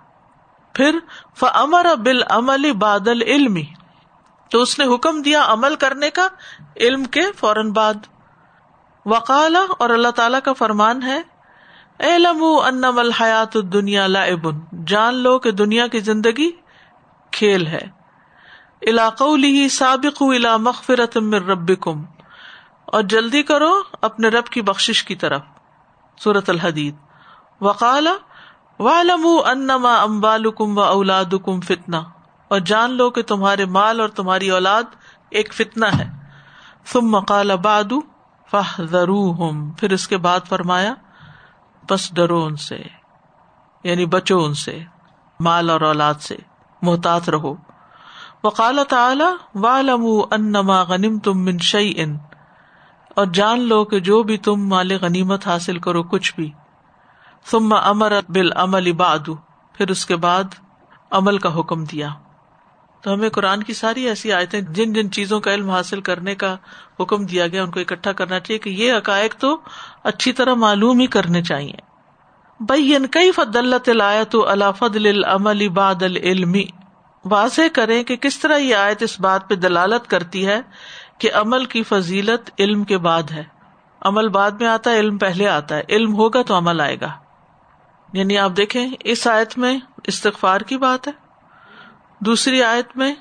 پھر 0.74 0.98
فمر 1.36 1.86
بال 2.04 2.22
عمل 2.30 2.72
بادل 2.72 3.22
علمی 3.22 3.64
تو 4.50 4.62
اس 4.62 4.78
نے 4.78 4.94
حکم 4.94 5.22
دیا 5.22 5.44
عمل 5.46 5.74
کرنے 5.76 6.10
کا، 6.10 6.28
علم 6.76 7.04
کے 7.04 7.20
فوراً 7.36 7.70
بعد۔ 7.70 7.94
وقالا 9.06 9.64
اور 9.78 9.90
اللہ 9.90 10.08
تعالی 10.08 10.38
کا 10.44 10.52
فرمان 10.52 11.02
ہے 11.02 11.22
اے 11.98 12.18
لمو 12.18 12.60
انم 12.60 12.98
الحیات 12.98 13.54
دنیا 13.54 14.06
لابن 14.06 14.84
جان 14.84 15.14
لو 15.14 15.38
کہ 15.38 15.50
دنیا 15.50 15.86
کی 15.86 15.98
زندگی 15.98 16.50
کھیل 17.30 17.66
ہے۔ 17.66 17.97
علاقوں 18.82 19.68
سابق 19.70 20.22
الا 20.22 20.56
مغفرت 20.56 21.16
من 21.16 21.34
ربکم، 21.34 22.04
اور 22.84 23.02
جلدی 23.02 23.42
کرو 23.42 23.70
اپنے 24.02 24.28
رب 24.28 24.46
کی 24.46 24.62
بخشش 24.62 25.02
کی 25.04 25.14
طرف 25.14 25.42
سورت 26.18 26.50
الحدید۔ 26.50 26.94
وقالا 27.60 28.12
والم 28.80 29.26
انما 29.46 29.94
امبالکم 29.94 30.78
و 30.78 30.82
اولادکم 30.82 31.60
فتنہ 31.60 31.96
اور 32.50 32.60
جان 32.60 32.90
لو 32.90 33.10
کہ 33.10 33.22
تمہارے 33.22 33.64
مال 33.64 34.00
اور 34.00 34.08
تمہاری 34.08 34.50
اولاد 34.50 34.96
ایک 35.30 35.52
فتنا 35.54 35.88
ہے۔ 35.98 36.08
ثم 36.86 37.10
مقال 37.10 37.50
اباد 37.50 37.92
فہ 38.52 38.84
پھر 39.78 39.92
اس 39.92 40.08
کے 40.08 40.16
بعد 40.18 40.48
فرمایا 40.48 40.94
بس 41.90 42.10
ڈرو 42.14 42.44
ان 42.44 42.56
سے 42.56 42.82
یعنی 43.84 44.06
بچو 44.06 44.38
ان 44.44 44.54
سے، 44.54 44.78
مال 45.40 45.70
اور 45.70 45.80
اولاد 45.80 46.14
سے، 46.20 46.36
محتاط 46.82 47.28
رہو۔ 47.28 47.54
وقال 48.44 48.80
تعالی 48.88 49.24
والم 49.54 50.06
انما 50.30 50.82
غنیم 50.82 51.18
تم 51.18 51.44
من 51.44 51.58
شعی 51.58 51.92
ان 51.96 52.16
اور 53.16 53.26
جان 53.26 53.60
لو 53.60 53.84
کہ 53.84 54.00
جو 54.00 54.22
بھی 54.22 54.36
تم 54.36 54.68
مال 54.68 54.92
غنیمت 54.92 55.46
حاصل 55.46 55.78
کرو 55.78 56.02
کچھ 56.02 56.34
بھی۔ 56.34 56.50
ثم 57.46 57.72
امر 57.72 58.12
بال 58.28 58.52
عمل 58.56 58.86
اباد 58.86 59.28
پھر 59.72 59.90
اس 59.90 60.06
کے 60.06 60.16
بعد 60.16 60.44
عمل 61.10 61.38
کا 61.38 61.58
حکم 61.58 61.84
دیا۔ 61.84 62.08
تو 63.00 63.14
ہمیں 63.14 63.28
قرآن 63.28 63.62
کی 63.62 63.74
ساری 63.74 64.02
ایسی 64.02 64.32
آیتیں، 64.32 64.60
جن 64.60 64.92
جن 64.92 65.10
چیزوں 65.10 65.40
کا 65.40 65.54
علم 65.54 65.70
حاصل 65.70 66.00
کرنے 66.00 66.34
کا 66.34 66.56
حکم 67.00 67.26
دیا 67.26 67.46
گیا، 67.46 67.62
ان 67.62 67.70
کو 67.70 67.80
اکٹھا 67.80 68.12
کرنا 68.12 68.40
چاہیے 68.40 68.58
کہ 68.58 68.70
یہ 68.70 68.92
حقائق 68.92 69.34
تو 69.34 69.60
اچھی 70.04 70.32
طرح 70.32 70.54
معلوم 70.54 70.98
ہی 70.98 71.06
کرنے 71.06 71.42
چاہیے۔ 71.42 71.88
بین 72.60 73.06
کئی 73.06 73.32
فدلت 73.32 73.88
اللہ 73.88 74.70
فضل 74.78 75.06
العمل 75.06 75.68
باد 75.68 76.02
العلمی 76.02 76.64
واضح 77.30 77.62
کریں 77.72 78.02
کہ 78.02 78.16
کس 78.16 78.38
طرح 78.38 78.56
یہ 78.56 78.76
آیت 78.76 79.02
اس 79.02 79.20
بات 79.20 79.48
پہ 79.48 79.54
دلالت 79.54 80.10
کرتی 80.10 80.46
ہے 80.46 80.60
کہ 81.18 81.30
عمل 81.34 81.64
کی 81.64 81.82
فضیلت 81.82 82.50
علم 82.58 82.84
کے 82.84 82.98
بعد 82.98 83.22
ہے۔ 83.30 83.44
عمل 84.00 84.28
بعد 84.28 84.50
میں 84.50 84.66
آتا 84.66 84.90
ہے، 84.90 84.98
علم 84.98 85.18
پہلے 85.18 85.48
آتا 85.48 85.76
ہے۔ 85.76 85.82
علم 85.88 86.14
ہوگا 86.14 86.42
تو 86.42 86.58
عمل 86.58 86.80
آئے 86.80 87.00
گا۔ 87.00 87.12
یعنی 88.12 88.38
آپ 88.38 88.50
دیکھیں، 88.56 88.88
اس 89.00 89.26
آیت 89.26 89.58
میں 89.58 89.78
استغفار 90.04 90.60
کی 90.60 90.76
بات 90.76 91.08
ہے۔ 91.08 91.12
دوسری 92.20 92.62
آیت 92.62 92.96
میں 92.96 93.14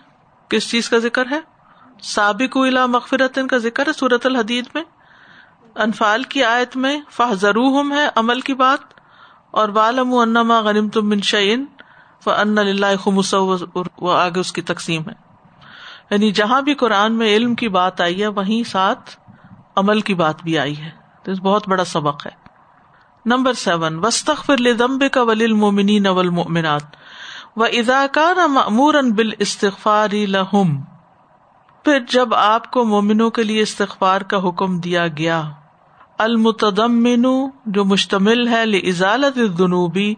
کس 0.49 0.69
چیز 0.69 0.89
کا 0.89 0.97
ذکر 0.97 1.23
ہے؟ 1.31 1.39
سابق 2.01 2.57
الا 2.57 2.85
مغفرت 2.85 3.39
کا 3.49 3.57
ذکر 3.57 3.87
ہے 3.87 3.93
سورت 3.93 4.25
الحدید 4.25 4.65
میں۔ 4.73 4.83
انفال 5.75 6.23
کی 6.23 6.43
آیت 6.43 6.77
میں 6.77 7.01
فہ 7.09 7.33
ضرور 7.33 7.85
ہے 7.91 8.07
عمل 8.15 8.41
کی 8.41 8.53
بات 8.53 8.93
اور 9.51 9.69
والم 9.69 10.13
انما 10.13 10.59
غنیم 10.59 10.89
تم 10.89 11.09
من 11.09 11.21
شعین 12.25 12.59
و 12.59 12.86
ان 12.86 12.95
خمس 13.03 13.33
و 14.01 14.12
آگے 14.12 14.39
اس 14.39 14.53
کی 14.53 14.62
تقسیم 14.62 15.01
ہے۔ 15.01 15.13
یعنی 16.12 16.31
جہاں 16.31 16.62
بھی 16.62 16.74
قرآن 16.74 17.13
میں 17.13 17.36
علم 17.36 17.55
کی 17.55 17.69
بات 17.69 18.01
آئی 18.01 18.21
ہے، 18.21 18.27
وہیں 18.27 18.69
ساتھ 18.69 19.17
عمل 19.75 20.01
کی 20.01 20.13
بات 20.13 20.43
بھی 20.43 20.59
آئی 20.59 20.77
ہے۔ 20.77 20.89
تو 21.24 21.31
بہت 21.41 21.67
بڑا 21.67 21.86
سبق 21.86 22.27
ہے۔ 22.27 22.47
نمبر 23.25 23.53
سیون 23.53 24.05
وسطر 24.05 24.57
لمب 24.57 25.03
کا 25.12 25.21
ولیل 25.21 25.53
مومنی 25.53 26.00
نول 26.00 26.29
مومنات 26.29 26.81
و 27.55 27.63
اداکار 27.63 28.47
معمور 28.47 28.93
بال 28.93 29.29
استغفار 29.39 30.09
لہم 30.13 30.81
پھر 31.83 32.00
جب 32.09 32.33
آپ 32.33 32.71
کو 32.71 32.86
مومنوں 32.86 33.29
کے 33.29 33.43
لیے 33.43 33.62
استغفار 33.62 34.21
کا 34.21 34.50
حکم 34.50 34.79
دیا 34.79 35.07
گیا۔ 35.07 35.43
المتدمن، 36.17 37.50
جو 37.65 37.86
مشتمل 37.86 38.47
ہے 38.47 38.65
لزالت 38.65 39.57
جنوبی 39.57 40.15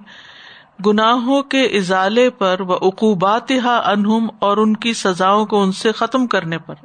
گناہوں 0.86 1.42
کے 1.42 1.62
ازالے 1.62 2.30
پر 2.30 2.62
و 2.62 2.74
عقوبات 2.74 3.52
انہم 3.86 4.28
اور 4.40 4.58
ان 4.58 4.76
کی 4.76 4.94
سزاؤں 4.94 5.46
کو 5.46 5.64
ان 5.64 5.72
سے 5.72 5.92
ختم 5.92 6.28
کرنے 6.28 6.58
پر۔ 6.58 6.76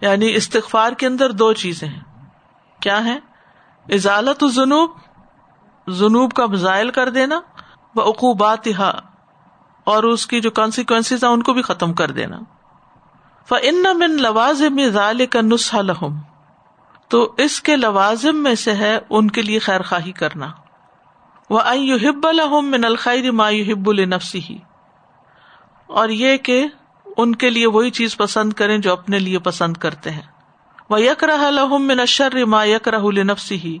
یعنی 0.00 0.34
استغفار 0.34 0.92
کے 0.92 1.06
اندر 1.06 1.32
دو 1.32 1.52
چیزیں 1.52 1.88
ہیں۔ 1.88 2.00
کیا 2.80 3.04
ہے 3.04 3.18
ازالت 3.88 4.44
جنوب 4.54 4.90
جنوب 5.86 6.32
کا 6.32 6.46
مزائل 6.46 6.90
کر 6.90 7.08
دینا 7.08 7.40
وہ 7.94 8.02
عقوبات 8.02 8.68
اور 9.84 10.02
اس 10.02 10.26
کی 10.26 10.40
جو 10.40 10.50
کانسیکوینس 10.50 11.12
ہیں 11.12 11.28
ان 11.28 11.42
کو 11.42 11.52
بھی 11.52 11.62
ختم 11.62 11.92
کر 11.92 12.10
دینا۔ 12.10 12.38
فن 13.48 13.98
من 13.98 14.16
لوازم 14.16 14.88
ظال 14.88 15.26
کا 15.26 15.40
نسخہ 15.40 15.76
لہم 15.76 16.18
تو 17.08 17.34
اس 17.36 17.60
کے 17.60 17.76
لوازم 17.76 18.36
میں 18.36 18.54
سے 18.54 18.74
ہے 18.74 18.98
ان 19.10 19.30
کے 19.30 19.42
لیے 19.42 19.58
خیر 19.58 19.82
خواہی 19.82 20.12
کرنا۔ 20.12 20.46
وہ 21.50 21.60
ہب 22.02 22.26
الحم 22.26 22.70
من 22.70 22.84
الخیر 22.84 23.30
ما 23.30 23.50
ہب 23.50 23.88
النفسی 23.88 24.40
ہی 24.50 24.58
اور 25.86 26.08
یہ 26.08 26.36
کہ 26.36 26.66
ان 27.16 27.34
کے 27.34 27.50
لیے 27.50 27.66
وہی 27.66 27.90
چیز 27.90 28.16
پسند 28.16 28.52
کریں 28.52 28.78
جو 28.78 28.92
اپنے 28.92 29.18
لیے 29.18 29.38
پسند 29.38 29.76
کرتے 29.76 30.10
ہیں۔ 30.10 30.22
وہ 30.90 31.00
یک 31.00 31.24
رہ 31.24 31.64
من 31.78 32.00
اشر 32.00 32.44
ما 32.44 32.64
یک 32.64 32.88
رہ 32.88 33.06
ہی 33.50 33.78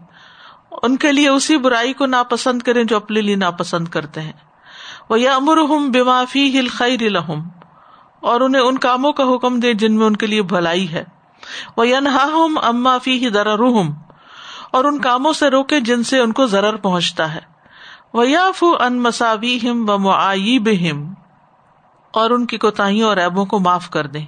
ان 0.82 0.96
کے 0.96 1.12
لیے 1.12 1.28
اسی 1.28 1.56
برائی 1.56 1.92
کو 1.92 2.06
ناپسند 2.06 2.62
کریں 2.62 2.84
جو 2.84 2.96
اپنے 2.96 3.20
لیے 3.20 3.36
ناپسند 3.36 3.88
کرتے 3.88 4.20
ہیں۔ 4.20 4.32
وہ 5.10 5.20
یا 5.20 5.36
امر 5.36 5.56
ہم 5.56 5.90
بافی 5.90 6.58
ہل 6.58 6.68
خیر 6.68 7.10
لہم 7.10 7.48
اور 8.20 8.40
انہیں 8.40 8.62
ان 8.62 8.78
کاموں 8.78 9.12
کا 9.12 9.24
حکم 9.34 9.60
دے 9.60 9.74
جن 9.74 9.96
میں 9.96 10.06
ان 10.06 10.16
کے 10.16 10.26
لیے 10.26 10.42
بھلائی 10.42 10.92
ہے۔ 10.92 11.04
وہ 11.76 11.88
ینہا 11.88 12.24
ہم 12.24 12.58
اما 12.62 12.98
فی 12.98 13.18
ہی 13.18 13.28
اور 14.70 14.84
ان 14.84 14.98
کاموں 14.98 15.32
سے 15.32 15.50
روکے 15.50 15.80
جن 15.80 16.02
سے 16.02 16.18
ان 16.18 16.32
کو 16.32 16.46
ضرر 16.46 16.76
پہنچتا 16.76 17.34
ہے۔ 17.34 17.49
وہ 18.14 18.30
یاف 18.30 18.64
ان 18.80 19.02
مساوی 19.02 19.58
ہم 19.62 19.88
و 19.88 19.98
معیب 19.98 20.68
ہم 20.68 21.14
اور 22.10 22.30
ان 22.30 22.46
کی 22.46 22.58
کوتاہیوں 22.58 23.08
اور 23.08 23.16
ایبوں 23.16 23.44
کو 23.44 23.58
معاف 23.58 23.90
کر 23.90 24.06
دے 24.06 24.18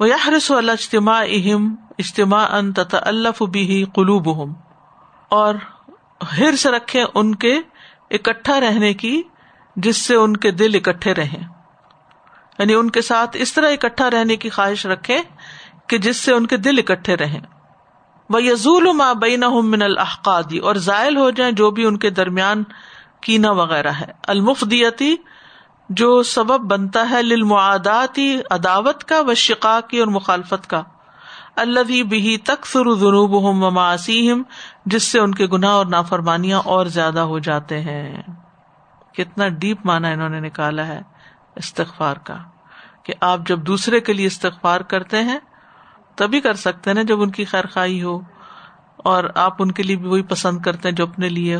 وہ 0.00 0.08
یارس 0.08 0.50
اللہ 0.50 0.72
اجتماع 0.72 1.24
اہم 1.28 1.74
اجتماع 1.98 2.46
ان 2.50 2.72
تتا 2.72 2.98
الف 3.02 3.42
بھی 3.42 3.84
قلوب 3.94 4.42
ہم 4.42 4.52
اور 5.28 5.54
ہرس 6.38 6.66
رکھے 6.66 7.04
ان 7.14 7.34
کے 7.34 7.60
اکٹھا 8.10 8.60
رہنے 8.60 8.94
کی، 8.94 9.22
جس 9.76 9.96
سے 9.96 10.14
ان 10.14 10.36
کے 10.36 10.50
دل 10.50 10.70
اکٹھے 10.74 11.14
رہے 11.14 11.42
یعنی 12.58 12.74
ان 12.74 12.90
کے 12.90 13.02
ساتھ 13.02 13.36
اس 13.40 13.52
طرح 13.52 13.66
اکٹھا 13.66 14.10
رہنے 14.10 14.36
کی 14.36 14.50
خواہش 14.50 14.86
رکھے 14.86 15.18
کہ 15.86 15.98
جس 15.98 16.16
سے 16.16 16.32
ان 16.32 16.46
کے 16.46 16.56
دل 16.56 16.78
اکٹھے 16.78 17.16
رہے 17.16 17.40
وہ 18.30 18.42
یزول 18.42 18.90
ما 18.92 19.12
بین 19.12 19.44
من 19.64 19.82
الحقادی 19.82 20.58
اور 20.58 20.74
زائل 20.74 21.16
ہو 21.16 21.30
جائیں 21.30 21.52
جو 21.52 21.70
بھی 21.70 21.84
ان 21.86 21.96
کے 21.96 22.10
درمیان 22.10 22.62
کینا 23.20 23.50
وغیرہ 23.50 23.90
ہے۔ 23.90 24.10
المفدیتی، 24.26 25.14
جو 25.90 26.22
سبب 26.22 26.60
بنتا 26.60 27.08
ہے 27.10 27.22
للمعاداتی، 27.22 28.36
عداوت 28.50 29.04
کا 29.04 29.20
و 29.20 29.34
شقا 29.34 29.78
کی 29.80 29.98
اور 29.98 30.08
مخالفت 30.08 30.70
کا۔ 30.70 30.82
اللہ 31.56 31.80
بھی 31.82 32.36
تک 32.38 32.66
سر 32.66 32.94
جنوب 32.94 33.32
ہوں 33.42 33.70
ماسیم 33.70 34.42
جس 34.86 35.02
سے 35.02 35.18
ان 35.18 35.34
کے 35.34 35.46
گناہ 35.46 35.70
اور 35.70 35.86
نافرمانیاں 35.86 36.60
اور 36.64 36.86
زیادہ 36.86 37.20
ہو 37.20 37.38
جاتے 37.38 37.80
ہیں۔ 37.80 38.22
کتنا 39.14 39.48
ڈیپ 39.48 39.84
مانا 39.86 40.08
انہوں 40.08 40.28
نے 40.28 40.40
نکالا 40.40 40.86
ہے 40.86 41.00
استغفار 41.56 42.16
کا، 42.16 42.36
کہ 43.02 43.14
آپ 43.20 43.46
جب 43.46 43.58
دوسرے 43.58 44.00
کے 44.00 44.12
لیے 44.12 44.26
استغفار 44.26 44.80
کرتے 44.80 45.22
ہیں 45.22 45.38
تبھی 46.16 46.40
کر 46.40 46.54
سکتے 46.54 46.92
نا 46.92 47.02
جب 47.02 47.22
ان 47.22 47.30
کی 47.30 47.44
خیر 47.44 47.66
خائی 47.66 48.02
ہو 48.02 48.20
اور 48.96 49.24
آپ 49.34 49.62
ان 49.62 49.72
کے 49.72 49.82
لیے 49.82 49.96
بھی 49.96 50.06
وہی 50.06 50.22
پسند 50.22 50.58
کرتے 50.60 50.88
ہیں 50.88 50.96
جو 50.96 51.04
اپنے 51.04 51.28
لیے 51.28 51.58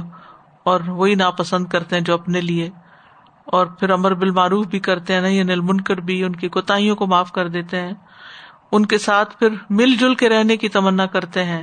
اور 0.62 0.80
وہی 0.80 1.14
ناپسند 1.14 1.66
کرتے 1.66 1.96
ہیں 1.96 2.02
جو 2.02 2.14
اپنے 2.14 2.40
لیے 2.40 2.70
اور 3.44 3.66
پھر 3.66 3.90
امر 3.90 4.14
بالمعروف 4.14 4.66
بھی 4.66 4.78
کرتے 4.78 5.14
ہیں 5.14 5.20
نا 5.20 5.28
یعنی 5.28 5.52
یہ 5.52 5.60
منکر 5.62 5.96
بھی، 5.96 6.24
ان 6.24 6.36
کی 6.36 6.48
کوتاہیوں 6.48 6.96
کو 6.96 7.06
معاف 7.06 7.32
کر 7.32 7.48
دیتے 7.48 7.80
ہیں۔ 7.80 7.92
ان 8.72 8.86
کے 8.86 8.98
ساتھ 8.98 9.38
پھر 9.38 9.48
مل 9.70 9.96
جل 10.00 10.14
کے 10.14 10.28
رہنے 10.28 10.56
کی 10.56 10.68
تمنا 10.68 11.06
کرتے 11.06 11.44
ہیں 11.44 11.62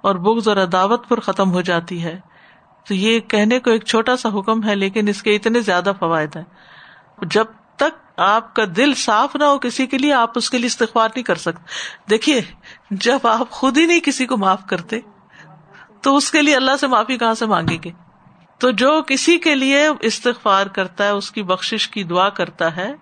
اور 0.00 0.14
بغض 0.14 0.48
اور 0.48 0.56
عداوت 0.56 1.08
پر 1.08 1.20
ختم 1.20 1.52
ہو 1.52 1.60
جاتی 1.60 2.04
ہے۔ 2.04 2.20
تو 2.88 2.94
یہ 2.94 3.20
کہنے 3.20 3.60
کو 3.60 3.70
ایک 3.70 3.84
چھوٹا 3.84 4.16
سا 4.16 4.28
حکم 4.38 4.64
ہے، 4.64 4.74
لیکن 4.74 5.08
اس 5.08 5.22
کے 5.22 5.36
اتنے 5.36 5.60
زیادہ 5.60 5.92
فوائد 5.98 6.36
ہیں۔ 6.36 6.44
جب 7.22 7.44
آپ 8.18 8.54
کا 8.54 8.62
دل 8.76 8.94
صاف 8.94 9.36
نہ 9.36 9.44
ہو 9.44 9.58
کسی 9.58 9.86
کے 9.86 9.98
لیے، 9.98 10.12
آپ 10.12 10.30
اس 10.34 10.50
کے 10.50 10.58
لیے 10.58 10.66
استغفار 10.66 11.08
نہیں 11.14 11.22
کر 11.22 11.34
سکتے۔ 11.34 11.62
دیکھیے، 12.10 12.40
جب 12.90 13.18
آپ 13.22 13.50
خود 13.50 13.78
ہی 13.78 13.86
نہیں 13.86 14.00
کسی 14.00 14.26
کو 14.26 14.36
معاف 14.36 14.60
کرتے، 14.66 15.00
تو 16.02 16.16
اس 16.16 16.30
کے 16.30 16.42
لیے 16.42 16.56
اللہ 16.56 16.76
سے 16.80 16.86
معافی 16.86 17.18
کہاں 17.18 17.34
سے 17.34 17.46
مانگیں 17.46 17.78
گے؟ 17.84 17.90
تو 18.58 18.70
جو 18.70 19.02
کسی 19.06 19.38
کے 19.38 19.54
لیے 19.54 19.88
استغفار 20.00 20.66
کرتا 20.66 21.04
ہے، 21.04 21.08
اس 21.08 21.30
کی 21.30 21.42
بخش 21.42 21.88
کی 21.88 22.04
دعا 22.04 22.28
کرتا 22.28 22.76
ہے، 22.76 22.94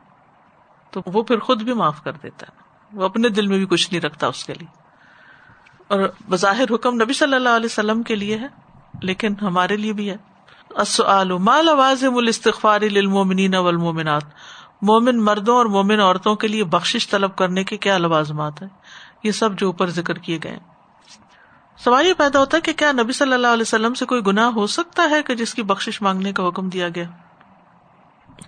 تو 0.90 1.00
وہ 1.06 1.22
پھر 1.22 1.38
خود 1.38 1.62
بھی 1.62 1.72
معاف 1.72 2.04
کر 2.04 2.12
دیتا 2.12 2.46
ہے۔ 2.48 2.62
وہ 2.92 3.04
اپنے 3.04 3.28
دل 3.28 3.46
میں 3.46 3.58
بھی 3.58 3.66
کچھ 3.66 3.92
نہیں 3.92 4.00
رکھتا 4.00 4.26
اس 4.26 4.44
کے 4.44 4.54
لیے۔ 4.54 4.82
اور 5.88 6.00
بظاہر 6.28 6.74
حکم 6.74 6.94
نبی 6.94 7.12
صلی 7.12 7.34
اللہ 7.34 7.48
علیہ 7.48 7.66
وسلم 7.66 8.02
کے 8.02 8.14
لیے 8.14 8.38
ہے، 8.38 8.46
لیکن 9.02 9.34
ہمارے 9.42 9.76
لیے 9.76 9.92
بھی 9.92 10.10
ہے۔ 10.10 10.16
مال 11.38 11.68
الاستغفار 11.68 12.80
للمؤمنین 12.80 13.54
والمؤمنات؟ 13.54 14.22
مومن 14.82 15.24
مردوں 15.24 15.56
اور 15.56 15.66
مومن 15.66 16.00
عورتوں 16.00 16.36
کے 16.36 16.48
لیے 16.48 16.64
بخش 16.64 17.08
طلب 17.10 17.36
کرنے 17.36 17.64
کے 17.64 17.76
کیا 17.76 17.98
لوازمات 17.98 18.62
ہیں؟ 18.62 18.68
یہ 19.22 19.32
سب 19.32 19.58
جو 19.58 19.66
اوپر 19.66 19.90
ذکر 19.90 20.18
کیے 20.18 20.38
گئے 20.44 20.58
سوال 21.76 22.06
یہ 22.06 22.12
پیدا 22.12 22.38
ہوتا 22.38 22.56
ہے 22.56 22.62
کہ 22.62 22.72
کیا 22.72 22.92
نبی 22.92 23.12
صلی 23.12 23.32
اللہ 23.32 23.46
علیہ 23.46 23.62
وسلم 23.62 23.94
سے 23.94 24.06
کوئی 24.06 24.26
گناہ 24.26 24.44
ہو 24.44 24.66
سکتا 24.66 25.10
ہے 25.10 25.22
کہ 25.22 25.34
جس 25.34 25.54
کی 25.54 25.62
بخش 25.62 26.02
مانگنے 26.02 26.32
کا 26.32 26.48
حکم 26.48 26.68
دیا 26.68 26.88
گیا؟ 26.88 27.04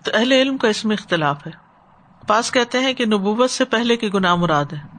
تو 0.03 0.11
اہل 0.15 0.33
علم 0.33 0.57
کا 0.57 0.69
اس 0.69 0.85
میں 0.85 0.97
اختلاف 1.01 1.47
ہے۔ 1.47 1.53
پاس 2.27 2.53
کہتے 2.53 2.81
ہیں 2.81 2.93
کہ 2.93 3.07
نبوت 3.07 3.51
سے 3.51 3.65
پہلے 3.65 3.97
کے 3.97 4.09
گناہ 4.15 4.35
مراد 4.35 4.65
ہے 4.65 4.99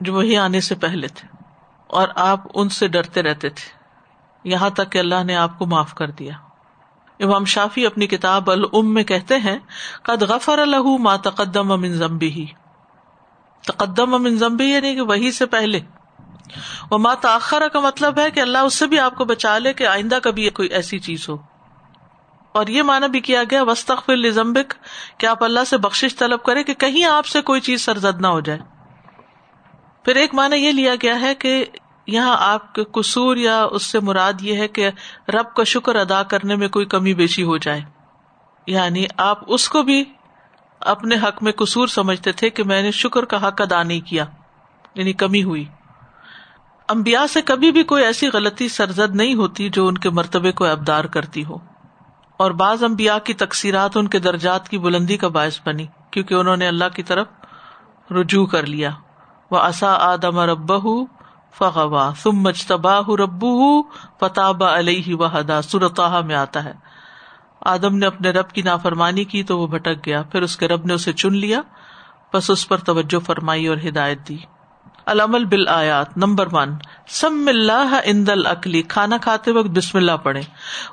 جو 0.00 0.14
وہی 0.14 0.36
آنے 0.36 0.60
سے 0.60 0.74
پہلے 0.74 1.08
تھے۔ 1.08 1.28
اور 1.86 2.08
آپ 2.14 2.40
ان 2.54 2.68
سے 2.68 2.88
ڈرتے 2.88 3.22
رہتے 3.22 3.48
تھے۔ 3.48 3.70
یہاں 4.44 4.70
تک 4.70 4.92
کہ 4.92 4.98
اللہ 4.98 5.24
نے 5.24 5.36
آپ 5.36 5.58
کو 5.58 5.66
معاف 5.66 5.94
کر 5.94 6.10
دیا۔ 6.10 6.32
امام 7.20 7.44
شافی 7.44 7.86
اپنی 7.86 8.06
کتاب 8.06 8.50
الم 8.50 8.94
میں 8.94 9.04
کہتے 9.04 9.38
ہیں، 9.38 9.58
قد 10.02 10.22
غفر 10.22 10.58
الح 10.58 10.98
ما 10.98 11.16
تقدم 11.16 11.72
امن 11.72 11.92
زمبی 11.92 12.30
ہی 12.30 12.46
تقدم 13.66 14.14
امن 14.14 14.38
زمبی 14.38 14.64
یعنی 14.64 14.94
کہ 14.94 15.00
وہی 15.00 15.32
سے 15.32 15.46
پہلے۔ 15.46 15.80
وہ 16.90 16.98
ماں 16.98 17.14
تاخرہ 17.20 17.68
کا 17.68 17.80
مطلب 17.80 18.18
ہے 18.18 18.30
کہ 18.30 18.40
اللہ 18.40 18.58
اس 18.58 18.74
سے 18.74 18.86
بھی 18.86 18.98
آپ 18.98 19.14
کو 19.14 19.24
بچا 19.24 19.58
لے 19.58 19.72
کہ 19.72 19.86
آئندہ 19.86 20.18
کبھی 20.22 20.50
کوئی 20.50 20.68
ایسی 20.68 20.98
چیز 20.98 21.28
ہو۔ 21.28 21.36
اور 22.52 22.66
یہ 22.66 22.82
مانا 22.82 23.06
بھی 23.06 23.20
کیا 23.20 23.42
گیا 23.50 23.62
وسطر 23.62 24.16
لزمبک 24.16 24.74
کہ 25.18 25.26
آپ 25.26 25.44
اللہ 25.44 25.60
سے 25.66 25.78
بخش 25.78 26.04
طلب 26.18 26.42
کرے 26.42 26.64
کہ 26.64 26.74
کہیں 26.74 27.04
آپ 27.04 27.26
سے 27.26 27.40
کوئی 27.40 27.60
چیز 27.60 27.84
سرزد 27.84 28.20
نہ 28.20 28.26
ہو 28.26 28.40
جائے۔ 28.40 28.58
پھر 30.04 30.16
ایک 30.16 30.34
مانا 30.34 30.56
یہ 30.56 30.72
لیا 30.72 30.94
گیا 30.94 31.20
ہے 31.20 31.34
کہ 31.34 31.64
یہاں 32.08 32.36
آپ 32.40 32.74
کے 32.74 32.84
قصور 32.84 33.36
یا 33.36 33.62
اس 33.62 33.82
سے 33.82 34.00
مراد 34.00 34.32
یہ 34.40 34.56
ہے 34.56 34.68
کہ 34.68 34.90
رب 35.28 35.54
کا 35.54 35.64
شکر 35.64 35.96
ادا 35.96 36.22
کرنے 36.22 36.56
میں 36.56 36.68
کوئی 36.68 36.86
کمی 36.86 37.14
بیشی 37.14 37.42
ہو 37.42 37.56
جائے۔ 37.56 37.80
یعنی 38.66 39.06
آپ 39.16 39.38
اس 39.46 39.68
کو 39.68 39.82
بھی 39.82 40.04
اپنے 40.80 41.16
حق 41.16 41.42
میں 41.42 41.52
قصور 41.52 41.86
سمجھتے 41.86 42.32
تھے 42.32 42.50
کہ 42.50 42.64
میں 42.64 42.82
نے 42.82 42.90
شکر 42.90 43.24
کا 43.24 43.48
حق 43.48 43.60
ادا 43.60 43.82
نہیں 43.82 44.00
کیا 44.00 44.24
یعنی 44.94 45.12
کمی 45.12 45.42
ہوئی۔ 45.42 45.64
امبیا 46.88 47.26
سے 47.26 47.42
کبھی 47.42 47.72
بھی 47.72 47.82
کوئی 47.82 48.04
ایسی 48.04 48.28
غلطی 48.28 48.68
سرزد 48.68 49.16
نہیں 49.16 49.34
ہوتی 49.34 49.68
جو 49.68 49.86
ان 49.86 49.98
کے 49.98 50.10
مرتبے 50.10 50.52
کو 50.52 50.64
ابدار 50.64 51.04
کرتی 51.04 51.44
ہو۔ 51.44 51.56
اور 52.36 52.50
بعض 52.50 52.84
امبیا 52.84 53.18
کی 53.18 53.34
تقسیرات 53.34 53.96
ان 53.96 54.08
کے 54.08 54.18
درجات 54.18 54.68
کی 54.68 54.78
بلندی 54.78 55.16
کا 55.16 55.28
باعث 55.28 55.60
بنی، 55.66 55.86
کیونکہ 56.10 56.34
انہوں 56.34 56.56
نے 56.56 56.68
اللہ 56.68 56.88
کی 56.94 57.02
طرف 57.02 57.26
رجوع 58.10 58.46
کر 58.46 58.66
لیا۔ 58.66 58.90
وہ 59.50 59.58
اصا 59.58 59.92
آدم 59.92 60.38
رب 60.38 60.72
فغوا 61.54 62.12
سم 62.16 62.32
مجتباہ 62.32 63.08
ربو 63.08 63.82
فتاب 64.20 64.64
علیہ 64.64 65.14
وحدا 65.14 65.62
سرتا 65.62 66.20
میں 66.20 66.34
آتا 66.34 66.64
ہے۔ 66.64 66.72
آدم 67.60 67.96
نے 67.96 68.06
اپنے 68.06 68.30
رب 68.30 68.50
کی 68.50 68.62
نافرمانی 68.62 69.24
کی 69.24 69.42
تو 69.42 69.58
وہ 69.58 69.66
بھٹک 69.66 70.06
گیا، 70.06 70.22
پھر 70.22 70.42
اس 70.42 70.56
کے 70.56 70.68
رب 70.68 70.86
نے 70.86 70.94
اسے 70.94 71.12
چن 71.12 71.36
لیا، 71.36 71.60
بس 72.34 72.50
اس 72.50 72.68
پر 72.68 72.76
توجہ 72.76 73.18
فرمائی 73.18 73.66
اور 73.66 73.76
ہدایت 73.88 74.28
دی۔ 74.28 74.36
العمل 75.06 75.44
بل 75.44 75.68
آیات 75.68 76.16
نمبر 76.16 76.48
ون، 76.52 76.68
سم 77.08 77.44
اللہ 77.46 78.00
اند 78.04 78.28
العقلی 78.28 78.82
کھانا 78.82 79.16
کھاتے 79.18 79.50
وقت 79.50 79.68
بسم 79.68 79.98
اللہ 79.98 80.16
پڑھے 80.22 80.40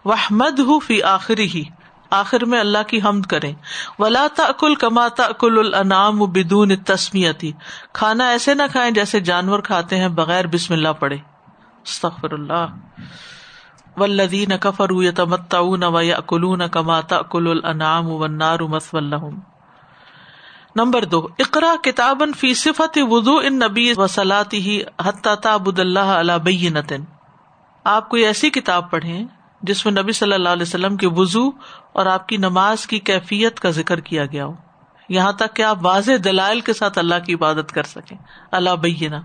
وحمد 0.06 0.60
ہُ 0.60 0.86
فی 0.88 1.04
آخری 1.04 1.46
ہی 1.46 1.63
آخر 2.10 2.46
میں 2.46 2.60
اللہ 2.60 2.84
کی 2.88 3.02
حمد 3.02 3.26
کرے 3.26 3.52
ولا 4.00 4.28
کل 4.60 4.76
کماتا 4.76 5.28
کل 5.39 5.74
النام 5.74 6.20
بدون 6.20 6.76
تسمیتی 6.76 7.52
کھانا 7.94 8.28
ایسے 8.30 8.54
نہ 8.54 8.63
کھائیں 8.72 8.91
جیسے 8.91 9.20
جانور 9.20 9.60
کھاتے 9.60 9.98
ہیں 9.98 10.08
بغیر 10.08 10.48
بسم 10.48 10.74
اللہ 10.74 10.94
پڑھے۔ 11.00 11.18
استغفر 11.86 12.32
اللہ 12.32 12.65
ولدین 13.98 14.58
کفر 14.58 15.12
تمتا 15.15 15.60
و 15.60 16.02
یا 16.02 16.20
کلون 16.20 16.62
کماتا 16.72 17.22
کل 17.22 17.60
النام 17.63 18.10
و 18.10 18.28
نار 18.28 18.60
مسلم 18.60 19.39
نمبر 20.76 21.06
دو 21.06 21.28
اقرا 21.39 21.74
کتاب 21.84 22.24
فی 22.38 22.54
صفت 22.54 22.98
وضو 23.02 23.38
ان 23.38 23.60
نبی 23.60 23.94
وسلاتی 23.98 24.58
ہی 24.58 24.82
حتیٰ 25.06 25.36
تابد 25.36 25.80
اللہ 25.80 26.00
علیہ 26.00 26.38
بینتن۔ 26.38 27.04
آپ 27.84 28.10
کوئی 28.10 28.26
ایسی 28.26 28.50
کتاب 28.50 28.91
پڑھیں 28.91 29.24
جس 29.67 29.86
میں 29.86 30.04
نبی 30.04 30.12
صلی 30.12 30.34
اللہ 30.34 30.49
علیہ 30.49 30.62
وسلم 30.62 30.97
کے 30.97 31.08
وضو 31.08 31.49
اور 31.93 32.06
آپ 32.06 32.28
کی 32.28 32.38
نماز 32.38 32.88
کی 32.88 32.99
کیفیت 32.99 33.60
کا 33.60 33.69
ذکر 33.69 33.99
کیا 33.99 34.25
گیا 34.25 34.45
ہو۔ 34.45 34.54
یہاں 35.10 35.32
تک 35.32 35.56
کہ 35.56 35.62
آپ 35.62 35.78
واضح 35.82 36.12
دلائل 36.23 36.60
کے 36.60 36.73
ساتھ 36.73 36.97
اللہ 36.97 37.15
کی 37.25 37.34
عبادت 37.34 37.71
کر 37.71 37.84
سکیں۔ 37.84 38.17
اللہ 38.51 38.69
بینا 38.69 39.21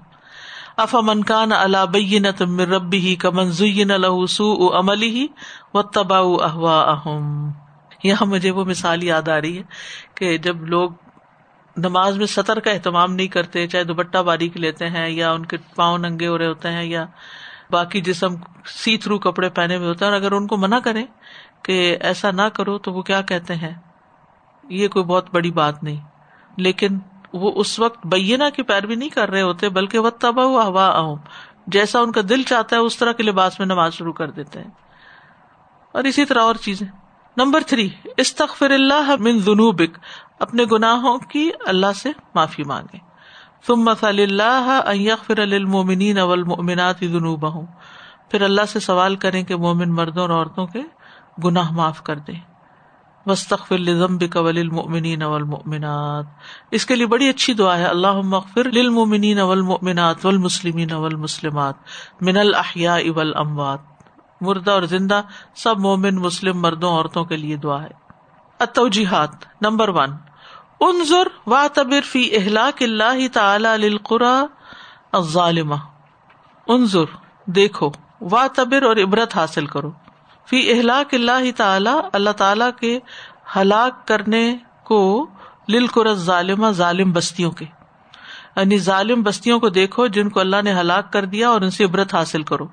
اف 0.77 0.95
منکان 1.03 1.53
اللہ 1.53 1.87
بین 1.91 2.27
تم 2.39 2.61
ربی 2.61 2.99
ہی 2.99 3.17
کمن 3.17 3.51
زین 3.51 3.91
الحسو 3.91 4.79
عملی 4.79 5.09
ہی 5.09 5.27
و 5.75 5.83
تبا 5.83 6.19
احوا 6.19 6.81
اہم 6.81 7.53
یہاں 8.05 8.27
مجھے 8.27 8.51
وہ 8.51 8.65
مثال 8.65 9.03
یاد 9.03 9.29
آ 9.29 9.41
رہی 9.41 9.59
ہے 9.59 9.63
کہ 10.15 10.39
جب 10.39 10.65
لوگ 10.65 10.91
نماز 11.77 12.17
میں 12.17 12.27
سطر 12.27 12.61
کا 12.61 12.71
اہتمام 12.71 13.15
نہیں 13.15 13.27
کرتے، 13.27 13.67
چاہے 13.67 13.85
دوپٹہ 13.85 14.19
باریک 14.19 14.57
لیتے 14.57 14.89
ہیں 14.89 15.09
یا 15.09 15.33
ان 15.33 15.47
کے 15.47 15.57
پاؤں 15.75 15.99
ننگے 15.99 16.27
ہو 16.27 16.39
رہے 16.39 16.47
ہوتے 16.47 16.71
ہیں 16.71 16.85
یا 16.85 17.07
باقی 17.71 18.01
جسم 18.01 18.35
سی 18.67 18.97
تھرو 18.97 19.19
کپڑے 19.19 19.49
پہنے 19.49 19.77
ہوئے 19.77 19.89
ہوتے 19.89 20.05
ہیں 20.05 20.13
اور 20.13 20.21
اگر 20.21 20.33
ان 20.33 20.47
کو 20.47 20.57
منع 20.57 20.79
کرے 20.79 21.05
کہ 21.63 21.97
ایسا 22.01 22.31
نہ 22.31 22.43
کرو 22.43 22.79
تو 22.79 22.93
وہ 22.93 23.03
کیا 23.03 23.21
کہتے 23.21 23.55
ہیں؟ 23.55 23.75
یہ 24.69 24.89
کوئی 24.89 25.05
بہت 25.05 25.35
بڑی 25.35 25.51
بات 25.51 25.83
نہیں۔ 25.83 26.01
لیکن 26.57 26.99
وہ 27.33 27.53
اس 27.57 27.79
وقت 27.79 28.07
بینا 28.07 28.51
کی 28.51 28.63
پیروی 28.63 28.95
نہیں 28.95 29.09
کر 29.09 29.31
رہے 29.31 29.43
ہوتے، 29.43 29.69
بلکہ 29.69 29.99
وہ 29.99 30.11
تباہ 30.11 30.45
ہوا 30.45 30.65
ہوا 30.65 30.87
اہم 30.87 31.17
جیسا 31.67 32.01
ان 32.01 32.13
کا 32.13 32.21
دل 32.29 32.43
چاہتا 32.43 32.77
ہے، 32.77 32.81
اس 32.81 32.97
طرح 32.97 33.13
کے 33.13 33.23
لباس 33.23 33.59
میں 33.59 33.67
نماز 33.67 33.95
شروع 33.95 34.13
کر 34.13 34.31
دیتے 34.31 34.61
ہیں۔ 34.61 34.71
اور 35.93 36.05
اسی 36.05 36.25
طرح 36.25 36.43
اور 36.43 36.55
چیزیں۔ 36.55 36.87
نمبر 37.37 37.61
تھری 37.67 37.89
استخر 38.17 38.71
اللہ 38.71 39.11
من 39.19 39.39
ذنوبک۔ 39.39 39.99
اپنے 40.39 40.65
گناہوں 40.73 41.19
کی 41.19 41.51
اللہ 41.67 41.93
سے 41.93 42.11
معافی 42.35 42.63
مانگے 42.63 43.10
تم 43.67 43.77
مسل 43.77 44.41
اللہ 44.41 45.25
فر 45.27 45.39
المومنین 45.39 46.19
اولمنات 46.19 47.01
جنوب 47.01 47.47
پھر 48.31 48.43
اللہ 48.43 48.61
سے 48.69 48.81
سوال 48.81 49.17
کریں 49.17 49.43
کہ 49.43 49.57
مومن 49.57 49.91
مردوں 49.91 50.23
اور 50.23 50.31
عورتوں 50.31 50.67
کے 50.67 50.81
گناہ 51.45 51.73
معاف 51.73 52.03
کر 52.03 52.17
دے 52.17 52.33
وسطر 53.27 53.79
لزمب 53.79 54.23
قول 54.33 54.59
المنین 54.59 55.23
اولمنات 55.23 56.25
اس 56.71 56.87
کے 56.87 56.97
لیے 56.97 57.07
بڑی 57.07 57.29
اچھی 57.29 57.55
دعا 57.55 57.79
ہے۔ 57.79 57.85
اللہ 57.85 58.21
مغفر 58.21 58.65
للمؤمنین 58.73 59.41
والمؤمنات 59.41 60.27
والمسلمین 60.27 60.93
والمسلمات 60.93 61.75
من 62.21 62.37
الاحیاء 62.37 62.99
والاموات۔ 63.15 63.79
مردہ 64.41 64.71
اور 64.71 64.83
زندہ 64.83 65.23
سب 65.55 65.79
مومن 65.79 66.15
مسلم 66.15 66.61
مردوں 66.61 66.93
عورتوں 66.93 67.25
کے 67.25 67.37
لیے 67.37 67.57
دعا 67.57 67.83
ہے۔ 67.83 67.89
التوجیحات، 68.59 69.31
نمبر 69.61 69.89
ون۔ 69.89 70.30
انظر 70.81 71.27
و 71.47 71.67
تبر 71.75 72.01
فی 72.01 72.37
اہلاک 72.37 72.83
اللہ 72.83 73.29
تعالی 73.33 73.67
القرا 73.67 74.45
الظالمہ۔ 75.13 75.75
انظر، 76.69 77.05
دیکھو 77.47 77.91
و 78.21 78.47
تبر 78.55 78.83
اور 78.83 78.97
عبرت 78.97 79.37
حاصل 79.37 79.67
کرو۔ 79.67 79.91
فی 80.47 80.73
اہلاک 80.73 81.15
اللہ 81.15 81.51
تعالی 81.57 81.91
اللہ 82.13 82.31
تعالی 82.31 82.65
کے 82.81 82.99
ہلاک 83.57 84.09
کرنے 84.09 84.57
کو 84.85 85.27
للقر 85.69 86.15
ظالمہ 86.15 86.67
ظالم 86.71 87.13
بستیوں 87.13 87.51
کے۔ 87.51 87.65
یعنی 88.57 88.79
ظالم 88.79 89.23
بستیوں 89.23 89.61
کو 89.61 89.69
دیکھو 89.69 90.07
جن 90.07 90.29
کو 90.29 90.41
اللہ 90.41 90.63
نے 90.65 90.73
ہلاک 90.73 91.13
کر 91.13 91.25
دیا 91.25 91.49
اور 91.49 91.61
ان 91.61 91.71
سے 91.71 91.85
عبرت 91.85 92.15
حاصل 92.15 92.43
کرو۔ 92.43 92.67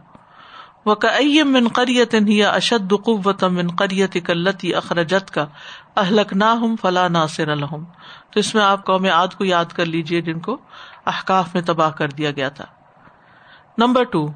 وہ 0.87 1.43
من 1.43 1.67
قریت 1.67 2.15
ہی 2.27 2.43
اشد 2.43 2.93
قوت 3.05 3.43
من 3.43 3.67
قریت 3.67 4.17
کلتی 4.25 4.75
اخرجت 4.75 5.31
کا 5.31 5.45
اہلک 5.97 6.33
نہ 6.33 6.45
ہوں 6.45 6.75
فلاں 6.81 7.09
ناصر 7.09 7.47
الحم 7.47 7.83
تو 8.31 8.39
اس 8.39 8.55
میں 8.55 8.63
آپ 8.63 8.85
قوم 8.85 9.05
عاد 9.05 9.27
کو 9.27 9.45
یاد 9.45 9.65
کر 9.65 9.85
لیجیے 9.85 10.21
جن 10.21 10.39
کو 10.39 10.57
احکاف 11.05 11.53
میں 11.53 11.63
تباہ 11.63 11.89
کر 11.89 12.07
دیا 12.07 12.31
گیا 12.31 12.49
تھا۔ 12.49 12.65
نمبر 13.77 14.03
ٹو، 14.03 14.27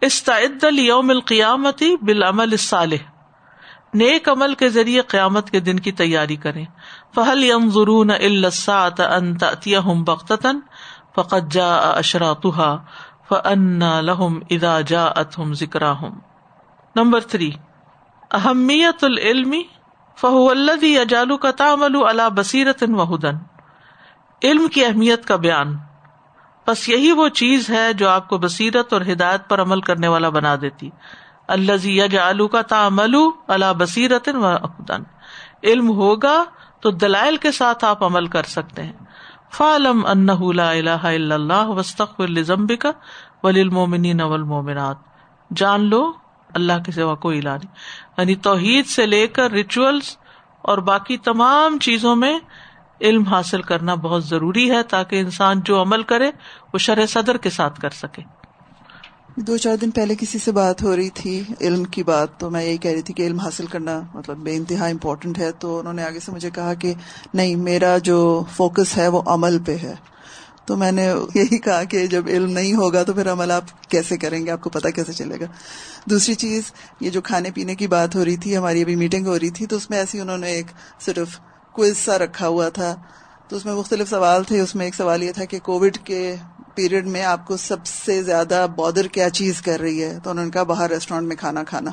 استعد 0.00 0.64
یوم 0.72 1.10
القیامتی 1.10 1.96
بالعمل 2.02 2.48
الصالح۔ 2.50 3.10
نیک 3.94 4.28
عمل 4.28 4.54
کے 4.54 4.68
ذریعے 4.68 5.00
قیامت 5.00 5.50
کے 5.50 5.60
دن 5.60 5.80
کی 5.80 5.92
تیاری 5.92 6.36
کریں۔ 6.36 6.64
فہل 7.14 7.44
یم 7.44 7.70
ضرون 7.70 8.10
الساط 8.10 9.00
ان 9.00 9.38
تأتيهم 9.38 10.04
بغتة 10.04 10.50
فقد 11.14 11.52
جاء 11.52 11.80
اشراطها 11.80 12.76
فأنا 13.30 13.92
لهم 14.02 14.34
اذا 14.50 14.74
جاءتهم 14.80 15.52
ذکراهم 15.52 16.18
نمبر 16.96 17.20
تھری 17.30 17.50
اہمیت 18.30 19.04
العلمی 19.04 19.62
فہو 20.18 20.48
الدی 20.50 20.98
اجالو 20.98 21.36
کا 21.36 21.50
تامل 21.50 21.96
اللہ 22.06 22.28
بصیرت 22.34 22.84
و 22.88 23.14
ہدن 23.14 23.42
علم 24.42 24.66
کی 24.68 24.84
اہمیت 24.84 25.26
کا 25.26 25.36
بیان. 25.36 25.76
بس 26.66 26.88
یہی 26.88 27.12
وہ 27.12 27.28
چیز 27.34 27.68
ہے 27.70 27.92
جو 27.92 28.08
آپ 28.08 28.28
کو 28.28 28.38
بصیرت 28.38 28.92
اور 28.92 29.02
ہدایت 29.12 29.48
پر 29.48 29.62
عمل 29.62 29.80
کرنے 29.80 30.08
والا 30.08 30.28
بنا 30.28 30.54
دیتی. 30.60 30.90
اللہ 31.48 31.76
زی 31.76 31.98
یج 31.98 32.16
آلو 32.18 32.48
کا 32.48 32.62
تامل 32.62 33.14
اللہ 33.46 33.72
بصیرت 33.78 34.28
و 34.34 34.54
ہدن 34.56 35.02
علم 35.62 35.90
ہوگا 35.90 36.36
تو 36.80 36.90
دلائل 36.90 37.36
کے 37.36 37.52
ساتھ 37.52 37.84
آپ 37.84 38.04
عمل 38.04 38.26
کر 38.26 38.42
سکتے 38.48 38.82
ہیں. 38.82 39.05
فعلم 39.52 40.06
ان 40.06 40.26
لا 40.56 40.70
الہ 40.70 40.90
الا 40.90 41.34
اللہ 41.34 41.68
وسطر 41.68 42.26
لزمبی 42.26 42.76
کا 42.76 42.90
والمومنات 43.42 44.96
جان 45.56 45.84
لو، 45.84 46.12
اللہ 46.54 46.72
کے 46.86 46.92
سوا 46.92 47.14
کوئی 47.14 47.38
الہ 47.38 47.48
نہیں۔ 47.48 47.74
یعنی 48.18 48.34
توحید 48.34 48.86
سے 48.86 49.06
لے 49.06 49.26
کر 49.26 49.50
ریچولز 49.50 50.16
اور 50.62 50.78
باقی 50.78 51.16
تمام 51.16 51.78
چیزوں 51.78 52.16
میں 52.16 52.38
علم 53.00 53.22
حاصل 53.22 53.62
کرنا 53.62 53.94
بہت 53.94 54.24
ضروری 54.24 54.70
ہے 54.70 54.82
تاکہ 54.82 55.20
انسان 55.20 55.60
جو 55.60 55.82
عمل 55.82 56.02
کرے، 56.02 56.30
وہ 56.72 56.78
شرح 56.78 57.06
صدر 57.06 57.36
کے 57.36 57.50
ساتھ 57.50 57.80
کر 57.80 57.90
سکے۔ 57.90 58.22
دو 59.36 59.56
چار 59.56 59.76
دن 59.76 59.90
پہلے 59.90 60.14
کسی 60.14 60.38
سے 60.38 60.52
بات 60.52 60.82
ہو 60.82 60.96
رہی 60.96 61.10
تھی، 61.10 61.42
علم 61.60 61.84
کی 61.84 62.02
بات، 62.02 62.40
تو 62.40 62.50
میں 62.50 62.64
یہی 62.64 62.76
کہہ 62.76 62.90
رہی 62.90 63.02
تھی 63.02 63.14
کہ 63.14 63.26
علم 63.26 63.38
حاصل 63.38 63.66
کرنا 63.66 64.00
مطلب 64.14 64.36
بے 64.36 64.56
انتہا 64.56 64.86
امپورٹنٹ 64.86 65.38
ہے۔ 65.38 65.50
تو 65.52 65.78
انہوں 65.78 65.92
نے 65.92 66.04
آگے 66.04 66.20
سے 66.20 66.32
مجھے 66.32 66.50
کہا 66.50 66.74
کہ 66.74 66.94
نہیں، 67.34 67.56
میرا 67.56 67.98
جو 67.98 68.44
فوکس 68.56 68.96
ہے 68.96 69.08
وہ 69.08 69.22
عمل 69.26 69.58
پہ 69.66 69.76
ہے۔ 69.82 69.94
تو 70.64 70.76
میں 70.76 70.92
نے 70.92 71.14
یہی 71.34 71.58
کہا 71.58 71.84
کہ 71.84 72.06
جب 72.06 72.24
علم 72.26 72.50
نہیں 72.50 72.74
ہوگا 72.74 73.02
تو 73.02 73.12
پھر 73.12 73.32
عمل 73.32 73.50
آپ 73.50 73.90
کیسے 73.90 74.16
کریں 74.16 74.46
گے؟ 74.46 74.50
آپ 74.50 74.60
کو 74.60 74.70
پتا 74.70 74.90
کیسے 74.90 75.12
چلے 75.12 75.40
گا؟ 75.40 75.46
دوسری 76.10 76.34
چیز، 76.34 76.62
یہ 77.00 77.10
جو 77.10 77.22
کھانے 77.22 77.50
پینے 77.50 77.74
کی 77.74 77.86
بات 77.86 78.16
ہو 78.16 78.24
رہی 78.24 78.36
تھی، 78.36 78.56
ہماری 78.56 78.82
ابھی 78.82 78.96
میٹنگ 78.96 79.26
ہو 79.26 79.38
رہی 79.38 79.50
تھی، 79.50 79.66
تو 79.66 79.76
اس 79.76 79.90
میں 79.90 79.98
ایسی 79.98 80.20
انہوں 80.20 80.38
نے 80.38 80.50
ایک 80.50 80.66
صرف 81.00 81.28
کوئز 81.72 81.96
سا 82.04 82.18
رکھا 82.18 82.48
ہوا 82.48 82.68
تھا۔ 82.68 82.94
تو 83.48 83.56
اس 83.56 83.64
میں 83.64 83.74
مختلف 83.74 84.10
سوال 84.10 84.44
تھے۔ 84.44 84.60
اس 84.60 84.74
میں 84.74 84.84
ایک 84.84 84.94
سوال 84.94 85.22
یہ 85.22 85.32
تھا 85.32 85.44
کہ 85.44 85.58
کووڈ 85.58 85.96
کے 85.96 86.36
پیریڈ 86.76 87.06
میں 87.06 87.24
آپ 87.24 87.46
کو 87.46 87.56
سب 87.56 87.86
سے 87.86 88.22
زیادہ 88.22 88.66
بادر 88.76 89.06
کیا 89.06 89.30
چیز 89.30 89.62
کر 89.62 89.80
رہی 89.80 90.04
ہے؟ 90.04 90.18
تو 90.22 90.30
انہوں 90.30 90.44
نے 90.44 90.50
کہا 90.50 90.62
باہر 90.62 90.90
ریسٹورینٹ 90.90 91.26
میں 91.26 91.36
کھانا 91.36 91.64
کھانا۔ 91.64 91.90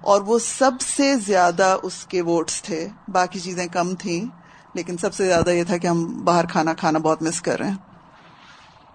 اور 0.00 0.20
وہ 0.20 0.38
سب 0.38 0.70
سے 0.80 1.16
زیادہ 1.16 1.76
اس 1.82 2.06
کے 2.06 2.20
ووٹس 2.22 2.62
تھے۔ 2.62 2.88
باقی 3.08 3.40
چیزیں 3.40 3.66
کم 3.66 3.94
تھیں، 3.94 4.26
لیکن 4.74 4.96
سب 4.96 5.14
سے 5.14 5.26
زیادہ 5.26 5.50
یہ 5.50 5.64
تھا 5.64 5.76
کہ 5.76 5.86
ہم 5.86 6.24
باہر 6.24 6.46
کھانا 6.46 6.74
کھانا 6.74 6.98
بہت 6.98 7.22
مس 7.22 7.42
کر 7.42 7.58
رہے 7.58 7.68
ہیں۔ 7.68 7.76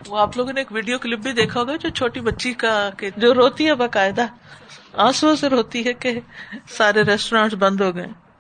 وہ 0.08 0.18
آپ 0.18 0.38
لوگوں 0.38 0.54
نے 0.54 0.62
ایک 0.62 0.72
ویڈیو 0.72 0.98
کلپ 1.00 1.20
بھی 1.20 1.32
دیکھا 1.32 1.60
ہوگا 1.60 1.76
جو 1.76 1.90
چھوٹی 1.90 2.20
بچی 2.20 2.54
کا 2.54 2.90
جو 3.18 3.34
روتی 3.34 3.66
ہے 3.66 3.76
باقاعدہ۔ 3.76 4.26
آنسو 4.94 5.36
سے 5.36 5.50
روتی 5.50 5.86
ہے 5.86 5.94
کہ 5.94 6.20
سارے 6.78 7.02
ریسٹورینٹ 7.02 7.54
بند 7.54 7.82
ہو 7.82 7.96
گئے۔ 7.96 8.31